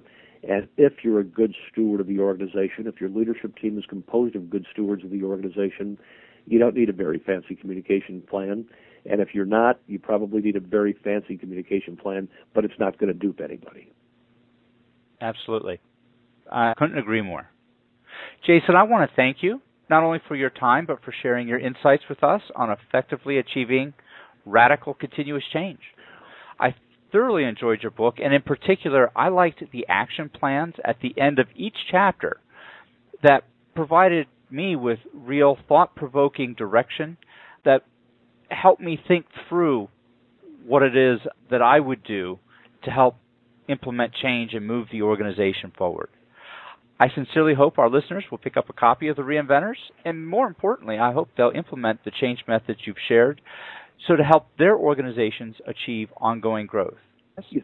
and 0.48 0.68
if 0.76 1.04
you're 1.04 1.20
a 1.20 1.24
good 1.24 1.54
steward 1.70 2.00
of 2.00 2.06
the 2.06 2.18
organization, 2.18 2.86
if 2.86 3.00
your 3.00 3.10
leadership 3.10 3.56
team 3.56 3.78
is 3.78 3.84
composed 3.88 4.34
of 4.34 4.50
good 4.50 4.66
stewards 4.72 5.04
of 5.04 5.10
the 5.10 5.22
organization, 5.22 5.98
you 6.46 6.58
don't 6.58 6.74
need 6.74 6.88
a 6.88 6.92
very 6.92 7.18
fancy 7.18 7.54
communication 7.54 8.22
plan. 8.22 8.66
And 9.08 9.20
if 9.20 9.34
you're 9.34 9.44
not, 9.44 9.80
you 9.86 9.98
probably 9.98 10.40
need 10.40 10.56
a 10.56 10.60
very 10.60 10.96
fancy 11.04 11.36
communication 11.36 11.96
plan, 11.96 12.28
but 12.54 12.64
it's 12.64 12.78
not 12.78 12.98
going 12.98 13.12
to 13.12 13.18
dupe 13.18 13.40
anybody. 13.40 13.92
Absolutely. 15.20 15.80
I 16.50 16.74
couldn't 16.76 16.98
agree 16.98 17.22
more. 17.22 17.48
Jason, 18.44 18.74
I 18.74 18.82
want 18.82 19.08
to 19.08 19.16
thank 19.16 19.42
you 19.42 19.60
not 19.88 20.02
only 20.02 20.20
for 20.26 20.34
your 20.34 20.50
time, 20.50 20.86
but 20.86 21.02
for 21.04 21.12
sharing 21.22 21.46
your 21.46 21.58
insights 21.58 22.04
with 22.08 22.22
us 22.24 22.42
on 22.56 22.70
effectively 22.70 23.38
achieving 23.38 23.92
radical 24.44 24.94
continuous 24.94 25.44
change. 25.52 25.80
I 26.58 26.74
thoroughly 27.12 27.44
enjoyed 27.44 27.82
your 27.82 27.90
book, 27.90 28.16
and 28.22 28.34
in 28.34 28.42
particular, 28.42 29.10
I 29.14 29.28
liked 29.28 29.62
the 29.70 29.86
action 29.88 30.28
plans 30.28 30.74
at 30.84 31.00
the 31.00 31.14
end 31.18 31.38
of 31.38 31.46
each 31.54 31.76
chapter 31.90 32.40
that 33.22 33.44
provided 33.74 34.26
me 34.50 34.74
with 34.76 34.98
real 35.14 35.56
thought 35.68 35.94
provoking 35.94 36.54
direction 36.54 37.16
that 37.64 37.84
helped 38.50 38.82
me 38.82 39.00
think 39.08 39.26
through 39.48 39.88
what 40.66 40.82
it 40.82 40.96
is 40.96 41.20
that 41.50 41.62
I 41.62 41.78
would 41.80 42.02
do 42.02 42.38
to 42.84 42.90
help 42.90 43.16
implement 43.68 44.12
change 44.14 44.54
and 44.54 44.66
move 44.66 44.88
the 44.90 45.02
organization 45.02 45.72
forward. 45.76 46.08
I 47.00 47.08
sincerely 47.14 47.54
hope 47.54 47.78
our 47.78 47.90
listeners 47.90 48.24
will 48.30 48.38
pick 48.38 48.56
up 48.56 48.68
a 48.68 48.74
copy 48.74 49.08
of 49.08 49.16
The 49.16 49.22
Reinventors, 49.22 49.78
and 50.04 50.26
more 50.26 50.46
importantly, 50.46 50.98
I 50.98 51.12
hope 51.12 51.30
they'll 51.36 51.50
implement 51.50 52.04
the 52.04 52.12
change 52.12 52.44
methods 52.46 52.80
you've 52.84 52.96
shared 53.08 53.40
so 54.06 54.16
to 54.16 54.24
help 54.24 54.48
their 54.58 54.76
organizations 54.76 55.56
achieve 55.66 56.12
ongoing 56.16 56.66
growth. 56.66 56.98